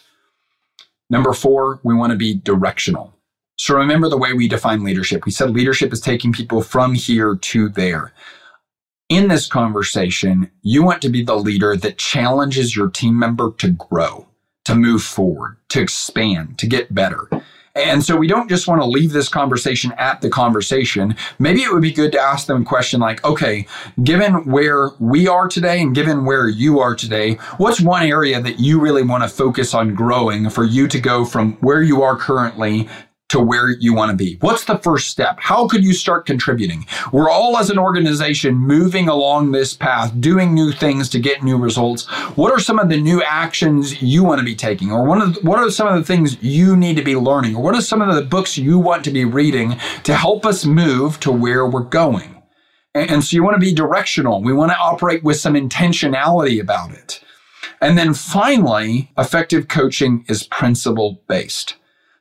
Number 1.10 1.34
four, 1.34 1.82
we 1.84 1.96
want 1.96 2.12
to 2.12 2.18
be 2.18 2.34
directional. 2.34 3.17
So 3.58 3.76
remember 3.76 4.08
the 4.08 4.18
way 4.18 4.34
we 4.34 4.48
define 4.48 4.84
leadership. 4.84 5.26
We 5.26 5.32
said 5.32 5.50
leadership 5.50 5.92
is 5.92 6.00
taking 6.00 6.32
people 6.32 6.62
from 6.62 6.94
here 6.94 7.36
to 7.36 7.70
there. 7.70 8.14
In 9.10 9.30
this 9.30 9.48
conversation, 9.48 10.52
you 10.62 10.84
want 10.84 11.02
to 11.02 11.10
be 11.10 11.24
the 11.24 11.36
leader 11.36 11.76
that 11.76 11.98
challenges 11.98 12.76
your 12.76 12.90
team 12.90 13.18
member 13.18 13.52
to 13.58 13.70
grow, 13.72 14.28
to 14.66 14.76
move 14.76 15.02
forward, 15.02 15.58
to 15.70 15.82
expand, 15.82 16.60
to 16.60 16.68
get 16.68 16.94
better. 16.94 17.28
And 17.74 18.04
so 18.04 18.16
we 18.18 18.28
don't 18.28 18.50
just 18.50 18.68
want 18.68 18.82
to 18.82 18.88
leave 18.88 19.12
this 19.12 19.30
conversation 19.30 19.94
at 20.00 20.22
the 20.22 20.30
conversation. 20.30 21.16
Maybe 21.38 21.62
it 21.62 21.72
would 21.72 21.84
be 21.84 21.92
good 21.92 22.12
to 22.14 22.20
ask 22.20 22.48
them 22.48 22.64
a 22.64 22.66
question 22.66 23.00
like, 23.00 23.24
okay, 23.24 23.68
given 24.04 24.46
where 24.46 24.90
we 25.00 25.28
are 25.28 25.48
today 25.48 25.82
and 25.82 25.94
given 25.94 26.26
where 26.26 26.48
you 26.48 26.80
are 26.80 26.96
today, 26.96 27.36
what's 27.58 27.80
one 27.80 28.04
area 28.04 28.42
that 28.42 28.60
you 28.60 28.80
really 28.80 29.04
want 29.04 29.24
to 29.24 29.30
focus 29.30 29.76
on 29.76 29.94
growing 29.94 30.50
for 30.50 30.64
you 30.64 30.88
to 30.88 31.00
go 31.00 31.24
from 31.24 31.54
where 31.58 31.84
you 31.84 32.02
are 32.02 32.18
currently 32.18 32.90
to 33.30 33.40
where 33.42 33.70
you 33.70 33.94
want 33.94 34.10
to 34.10 34.16
be? 34.16 34.38
What's 34.40 34.64
the 34.64 34.78
first 34.78 35.08
step? 35.10 35.38
How 35.40 35.68
could 35.68 35.84
you 35.84 35.94
start 35.94 36.26
contributing? 36.26 36.86
We're 37.12 37.30
all 37.30 37.58
as 37.58 37.70
an 37.70 37.78
organization 37.78 38.56
moving 38.56 39.10
along 39.10 39.52
this 39.52 39.74
path, 39.74 40.14
doing 40.20 40.54
new 40.54 40.72
things 40.72 41.10
to 41.10 41.20
get 41.20 41.44
new 41.44 41.58
results. 41.58 42.06
What 42.38 42.54
are 42.54 42.60
some 42.60 42.80
of 42.80 42.88
the 42.88 43.02
new 43.02 43.22
actions 43.22 44.02
you 44.02 44.24
want 44.24 44.40
to 44.40 44.46
be 44.46 44.56
taking? 44.56 44.92
Or 44.92 45.08
are, 45.10 45.28
what 45.42 45.60
are 45.60 45.70
some 45.70 45.88
of 45.88 45.96
the 45.96 46.06
things 46.06 46.42
you 46.42 46.78
need 46.78 46.96
to 46.96 47.04
be 47.04 47.16
learning? 47.16 47.56
Or 47.56 47.64
what 47.64 47.76
are 47.76 47.82
some 47.82 48.02
of 48.02 48.16
the 48.16 48.22
books 48.22 48.58
you 48.58 48.80
want 48.80 49.04
to 49.04 49.12
be 49.12 49.26
reading 49.26 49.78
to 50.04 50.16
help 50.16 50.46
us 50.46 50.66
move 50.66 51.20
to 51.22 51.32
where 51.32 51.68
we're 51.68 51.82
going? 51.82 52.42
And, 52.96 53.12
and 53.12 53.24
so 53.24 53.36
you 53.36 53.44
want 53.44 53.56
to 53.56 53.60
be 53.60 53.74
directional. 53.74 54.42
We 54.42 54.54
want 54.54 54.72
to 54.72 54.78
operate 54.78 55.24
with 55.24 55.38
some 55.38 55.56
intentionality 55.56 56.62
about 56.62 56.92
it. 56.92 57.22
And 57.82 57.98
then 57.98 58.14
finally, 58.14 59.12
effective 59.18 59.68
coaching 59.68 60.24
is 60.30 60.48
principle 60.48 61.22
based. 61.28 61.76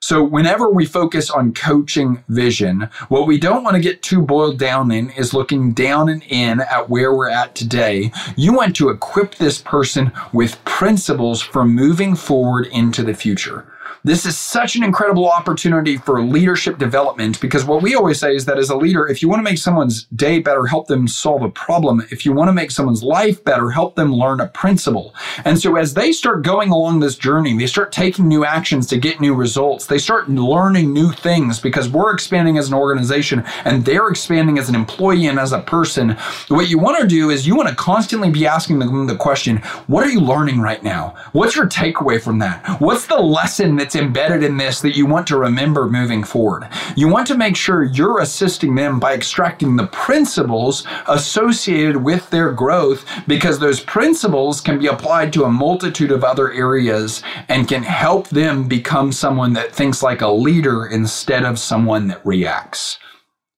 So, 0.09 0.23
whenever 0.23 0.71
we 0.71 0.87
focus 0.87 1.31
on 1.31 1.53
coaching 1.53 2.23
vision, 2.29 2.88
what 3.09 3.27
we 3.27 3.40
don't 3.40 3.64
want 3.64 3.75
to 3.75 3.83
get 3.83 4.05
too 4.05 4.23
boiled 4.23 4.57
down 4.57 4.92
in 4.92 5.11
is 5.11 5.35
looking 5.35 5.73
down 5.73 6.09
and 6.09 6.23
in 6.29 6.61
at 6.61 6.88
where 6.88 7.12
we're 7.12 7.29
at 7.29 7.57
today. 7.57 8.12
You 8.37 8.53
want 8.53 8.77
to 8.77 8.90
equip 8.90 9.35
this 9.35 9.61
person 9.61 10.12
with 10.33 10.64
principles 10.64 11.42
for 11.42 11.64
moving 11.64 12.14
forward 12.14 12.69
into 12.69 13.03
the 13.03 13.14
future. 13.14 13.66
This 14.07 14.25
is 14.25 14.38
such 14.38 14.77
an 14.77 14.85
incredible 14.85 15.29
opportunity 15.29 15.97
for 15.97 16.23
leadership 16.23 16.79
development 16.79 17.40
because 17.40 17.64
what 17.64 17.83
we 17.83 17.97
always 17.97 18.21
say 18.21 18.37
is 18.37 18.45
that 18.45 18.57
as 18.57 18.71
a 18.71 18.77
leader, 18.77 19.09
if 19.09 19.21
you 19.21 19.29
want 19.29 19.40
to 19.40 19.42
make 19.42 19.59
someone's 19.59 20.05
day 20.14 20.38
better, 20.38 20.64
help 20.64 20.87
them 20.87 21.09
solve 21.09 21.42
a 21.42 21.51
problem. 21.51 22.07
If 22.12 22.25
you 22.25 22.33
want 22.33 22.47
to 22.47 22.53
make 22.53 22.71
someone's 22.71 23.03
life 23.03 23.42
better, 23.42 23.69
help 23.69 23.97
them 23.97 24.14
learn 24.14 24.38
a 24.38 24.47
principle. 24.47 25.12
And 25.45 25.59
so 25.59 25.75
as 25.75 25.95
they 25.95 26.12
start 26.12 26.45
going 26.45 26.71
along 26.71 27.01
this 27.01 27.16
journey, 27.16 27.59
they 27.59 27.66
start 27.66 27.90
taking 27.90 28.29
new 28.29 28.45
actions 28.45 28.87
to 28.90 28.97
get 28.97 29.21
new 29.21 29.35
results. 29.35 29.87
They 29.87 29.96
start 29.99 30.29
learning 30.29 30.93
new 30.93 31.13
things 31.13 31.61
because 31.61 31.89
we're 31.89 32.13
expanding 32.13 32.59
as 32.59 32.69
an 32.69 32.75
organization 32.75 33.45
and 33.65 33.85
they're 33.85 34.09
expanding 34.09 34.59
as 34.59 34.69
an 34.69 34.75
employee 34.75 35.27
and 35.27 35.39
as 35.39 35.53
a 35.53 35.61
person. 35.61 36.11
What 36.49 36.69
you 36.69 36.79
want 36.79 37.01
to 37.01 37.07
do 37.07 37.31
is 37.31 37.47
you 37.47 37.57
want 37.57 37.69
to 37.69 37.75
constantly 37.75 38.31
be 38.31 38.47
asking 38.47 38.79
them 38.79 39.07
the 39.07 39.17
question, 39.17 39.59
what 39.87 40.05
are 40.05 40.11
you 40.11 40.21
learning 40.21 40.61
right 40.61 40.83
now? 40.83 41.15
What's 41.33 41.57
your 41.57 41.67
takeaway 41.67 42.21
from 42.21 42.39
that? 42.39 42.81
What's 42.81 43.07
the 43.07 43.17
lesson 43.17 43.77
that's 43.77 43.97
embedded 43.97 44.43
in 44.43 44.57
this 44.57 44.81
that 44.81 44.97
you 44.97 45.07
want 45.07 45.27
to 45.27 45.37
remember 45.37 45.87
moving 45.87 46.25
forward. 46.25 46.69
You 46.97 47.09
want 47.09 47.27
to 47.29 47.37
make 47.37 47.57
sure 47.57 47.85
you're 47.85 48.21
assisting 48.21 48.75
them 48.75 48.99
by 48.99 49.15
extracting 49.15 49.77
the 49.77 49.87
principles 49.89 50.87
associated 51.09 51.97
with 51.97 52.29
their 52.31 52.53
growth 52.53 53.05
because 53.27 53.59
those 53.59 53.81
principles 53.81 54.61
can 54.61 54.79
be 54.79 54.87
applied 54.87 55.33
to 55.35 55.45
a 55.45 55.51
multitude 55.51 56.11
of 56.11 56.25
other 56.25 56.53
areas 56.53 57.23
and 57.49 57.69
can 57.69 57.83
help 57.83 58.29
them 58.29 58.69
become 58.69 59.13
someone 59.13 59.53
that 59.53 59.73
thinks 59.73 59.86
like 60.03 60.20
a 60.20 60.29
leader 60.29 60.87
instead 60.87 61.44
of 61.44 61.59
someone 61.59 62.09
that 62.09 62.25
reacts. 62.25 62.99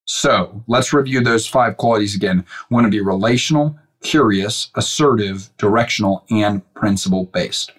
So 0.04 0.64
let's 0.66 0.92
review 0.92 1.20
those 1.20 1.46
five 1.46 1.76
qualities 1.76 2.16
again. 2.16 2.44
Want 2.70 2.86
to 2.86 2.90
be 2.90 3.00
relational, 3.00 3.78
curious, 4.02 4.70
assertive, 4.74 5.50
directional, 5.58 6.24
and 6.30 6.62
principle 6.74 7.24
based. 7.26 7.72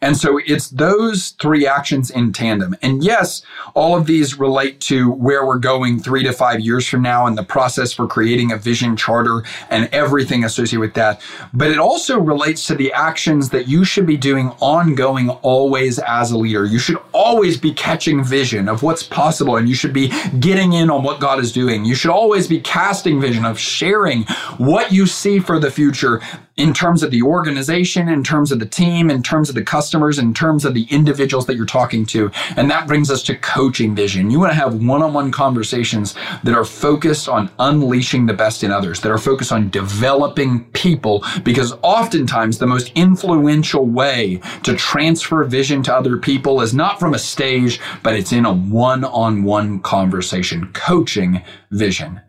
And 0.00 0.16
so 0.16 0.40
it's 0.46 0.68
those 0.70 1.30
three 1.40 1.66
actions 1.66 2.10
in 2.10 2.32
tandem. 2.32 2.76
And 2.82 3.02
yes, 3.02 3.42
all 3.74 3.96
of 3.96 4.06
these 4.06 4.38
relate 4.38 4.80
to 4.82 5.10
where 5.10 5.46
we're 5.46 5.58
going 5.58 6.00
three 6.00 6.22
to 6.22 6.32
five 6.32 6.60
years 6.60 6.86
from 6.88 7.02
now 7.02 7.26
and 7.26 7.36
the 7.36 7.42
process 7.42 7.92
for 7.92 8.06
creating 8.06 8.52
a 8.52 8.56
vision 8.56 8.96
charter 8.96 9.42
and 9.70 9.88
everything 9.92 10.44
associated 10.44 10.80
with 10.80 10.94
that. 10.94 11.20
But 11.52 11.70
it 11.70 11.78
also 11.78 12.18
relates 12.18 12.66
to 12.66 12.74
the 12.74 12.92
actions 12.92 13.50
that 13.50 13.68
you 13.68 13.84
should 13.84 14.06
be 14.06 14.16
doing 14.16 14.50
ongoing 14.60 15.30
always 15.30 15.98
as 16.00 16.30
a 16.30 16.38
leader. 16.38 16.64
You 16.64 16.78
should 16.78 16.98
always 17.12 17.56
be 17.56 17.72
catching 17.72 18.24
vision 18.24 18.68
of 18.68 18.82
what's 18.82 19.02
possible 19.02 19.56
and 19.56 19.68
you 19.68 19.74
should 19.74 19.92
be 19.92 20.08
getting 20.38 20.72
in 20.72 20.90
on 20.90 21.02
what 21.02 21.20
God 21.20 21.38
is 21.38 21.52
doing. 21.52 21.84
You 21.84 21.94
should 21.94 22.10
always 22.10 22.46
be 22.46 22.60
casting 22.60 23.20
vision 23.20 23.44
of 23.44 23.58
sharing 23.58 24.24
what 24.58 24.92
you 24.92 25.06
see 25.06 25.38
for 25.38 25.58
the 25.58 25.70
future 25.70 26.20
in 26.60 26.74
terms 26.74 27.02
of 27.02 27.10
the 27.10 27.22
organization, 27.22 28.08
in 28.08 28.22
terms 28.22 28.52
of 28.52 28.58
the 28.58 28.66
team, 28.66 29.10
in 29.10 29.22
terms 29.22 29.48
of 29.48 29.54
the 29.54 29.62
customers, 29.62 30.18
in 30.18 30.34
terms 30.34 30.64
of 30.64 30.74
the 30.74 30.86
individuals 30.90 31.46
that 31.46 31.56
you're 31.56 31.64
talking 31.64 32.04
to. 32.06 32.30
And 32.56 32.70
that 32.70 32.86
brings 32.86 33.10
us 33.10 33.22
to 33.24 33.36
coaching 33.36 33.94
vision. 33.94 34.30
You 34.30 34.40
want 34.40 34.52
to 34.52 34.58
have 34.58 34.74
one 34.74 35.02
on 35.02 35.14
one 35.14 35.32
conversations 35.32 36.14
that 36.44 36.54
are 36.54 36.64
focused 36.64 37.28
on 37.28 37.50
unleashing 37.58 38.26
the 38.26 38.34
best 38.34 38.62
in 38.62 38.70
others, 38.70 39.00
that 39.00 39.10
are 39.10 39.18
focused 39.18 39.52
on 39.52 39.70
developing 39.70 40.64
people, 40.72 41.24
because 41.44 41.72
oftentimes 41.82 42.58
the 42.58 42.66
most 42.66 42.92
influential 42.94 43.86
way 43.86 44.40
to 44.62 44.76
transfer 44.76 45.42
vision 45.44 45.82
to 45.84 45.94
other 45.94 46.16
people 46.18 46.60
is 46.60 46.74
not 46.74 47.00
from 47.00 47.14
a 47.14 47.18
stage, 47.18 47.80
but 48.02 48.14
it's 48.14 48.32
in 48.32 48.44
a 48.44 48.52
one 48.52 49.04
on 49.04 49.42
one 49.44 49.80
conversation, 49.80 50.70
coaching 50.72 51.42
vision. 51.70 52.20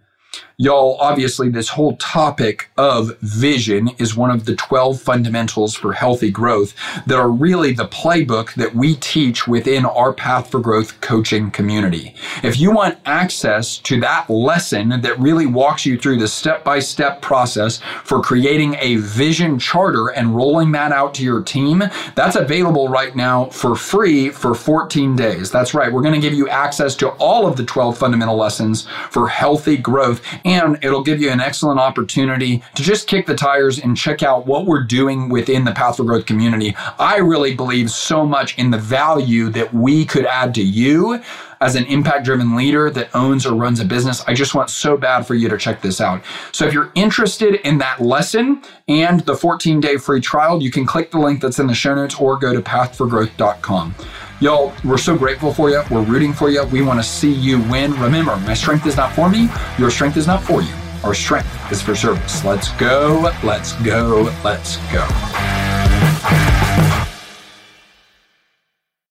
Y'all, 0.62 0.96
obviously, 1.00 1.50
this 1.50 1.70
whole 1.70 1.96
topic 1.96 2.70
of 2.78 3.18
vision 3.22 3.90
is 3.98 4.16
one 4.16 4.30
of 4.30 4.46
the 4.46 4.56
12 4.56 5.02
fundamentals 5.02 5.74
for 5.74 5.92
healthy 5.92 6.30
growth 6.30 6.76
that 7.08 7.18
are 7.18 7.32
really 7.32 7.74
the 7.74 7.88
playbook 7.88 8.54
that 8.54 8.76
we 8.76 8.94
teach 8.98 9.48
within 9.48 9.86
our 9.86 10.14
Path 10.14 10.52
for 10.52 10.60
Growth 10.60 11.02
coaching 11.02 11.50
community. 11.50 12.14
If 12.44 12.60
you 12.60 12.70
want 12.70 13.00
access 13.08 13.80
to 13.80 14.00
that 14.02 14.30
lesson 14.30 15.02
that 15.02 15.18
really 15.20 15.48
walks 15.48 15.84
you 15.84 15.98
through 15.98 16.20
the 16.20 16.28
step 16.28 16.64
by 16.64 16.78
step 16.78 17.24
process 17.24 17.80
for 18.04 18.22
creating 18.22 18.76
a 18.82 18.98
vision 18.98 19.58
charter 19.58 20.10
and 20.10 20.36
rolling 20.36 20.72
that 20.74 20.92
out 20.92 21.16
to 21.16 21.24
your 21.24 21.42
team, 21.42 21.82
that's 22.14 22.36
available 22.36 22.88
right 22.88 23.16
now 23.16 23.46
for 23.46 23.76
free 23.76 24.30
for 24.30 24.54
14 24.54 25.16
days. 25.16 25.50
That's 25.50 25.74
right. 25.74 25.92
We're 25.92 26.04
going 26.04 26.14
to 26.14 26.20
give 26.22 26.36
you 26.36 26.48
access 26.50 26.96
to 26.98 27.10
all 27.14 27.48
of 27.48 27.58
the 27.58 27.66
12 27.66 27.98
fundamental 27.98 28.36
lessons 28.36 28.88
for 29.10 29.28
healthy 29.28 29.76
growth 29.76 30.22
and 30.52 30.84
it'll 30.84 31.04
give 31.04 31.22
you 31.22 31.30
an 31.30 31.40
excellent 31.40 31.80
opportunity 31.80 32.62
to 32.76 32.84
just 32.84 33.08
kick 33.08 33.26
the 33.26 33.36
tires 33.36 33.80
and 33.80 33.96
check 33.96 34.24
out 34.24 34.46
what 34.46 34.66
we're 34.66 34.84
doing 34.84 35.30
within 35.30 35.64
the 35.64 35.72
Path 35.72 35.98
for 35.98 36.04
Growth 36.04 36.26
community. 36.26 36.76
I 37.00 37.18
really 37.18 37.56
believe 37.56 37.90
so 37.90 38.26
much 38.26 38.58
in 38.58 38.72
the 38.72 38.78
value 38.78 39.50
that 39.50 39.74
we 39.74 40.06
could 40.06 40.26
add 40.26 40.54
to 40.56 40.62
you 40.62 41.22
as 41.62 41.76
an 41.76 41.86
impact 41.86 42.26
driven 42.26 42.56
leader 42.56 42.90
that 42.90 43.16
owns 43.16 43.46
or 43.46 43.54
runs 43.54 43.80
a 43.80 43.86
business. 43.86 44.24
I 44.28 44.34
just 44.34 44.56
want 44.56 44.70
so 44.70 44.98
bad 44.98 45.26
for 45.26 45.36
you 45.36 45.48
to 45.48 45.58
check 45.58 45.82
this 45.82 46.02
out. 46.02 46.24
So 46.52 46.66
if 46.66 46.74
you're 46.74 46.92
interested 46.96 47.56
in 47.66 47.78
that 47.78 48.02
lesson 48.02 48.64
and 48.88 49.22
the 49.22 49.36
14 49.36 49.80
day 49.80 49.98
free 49.98 50.20
trial, 50.20 50.62
you 50.62 50.72
can 50.72 50.86
click 50.86 51.12
the 51.12 51.20
link 51.20 51.40
that's 51.42 51.60
in 51.60 51.68
the 51.68 51.76
show 51.76 51.96
notes 51.96 52.20
or 52.20 52.38
go 52.38 52.52
to 52.52 52.62
pathforgrowth.com. 52.62 53.96
Y'all, 54.42 54.74
we're 54.84 54.98
so 54.98 55.16
grateful 55.16 55.54
for 55.54 55.70
you. 55.70 55.84
We're 55.92 56.02
rooting 56.04 56.34
for 56.34 56.50
you. 56.50 56.64
We 56.66 56.82
want 56.82 57.00
to 57.00 57.04
see 57.04 57.32
you 57.32 57.62
win. 57.70 57.94
Remember, 57.94 58.36
my 58.38 58.56
strength 58.56 58.88
is 58.88 58.98
not 58.98 59.14
for 59.14 59.30
me. 59.30 59.48
Your 59.78 59.92
strength 59.92 60.18
is 60.18 60.26
not 60.26 60.42
for 60.42 60.64
you. 60.64 60.74
Our 61.04 61.14
strength 61.14 61.72
is 61.72 61.82
for 61.82 61.96
service. 61.96 62.44
Let's 62.44 62.72
go. 62.74 63.32
Let's 63.44 63.74
go. 63.84 64.34
Let's 64.44 64.78
go. 64.92 65.08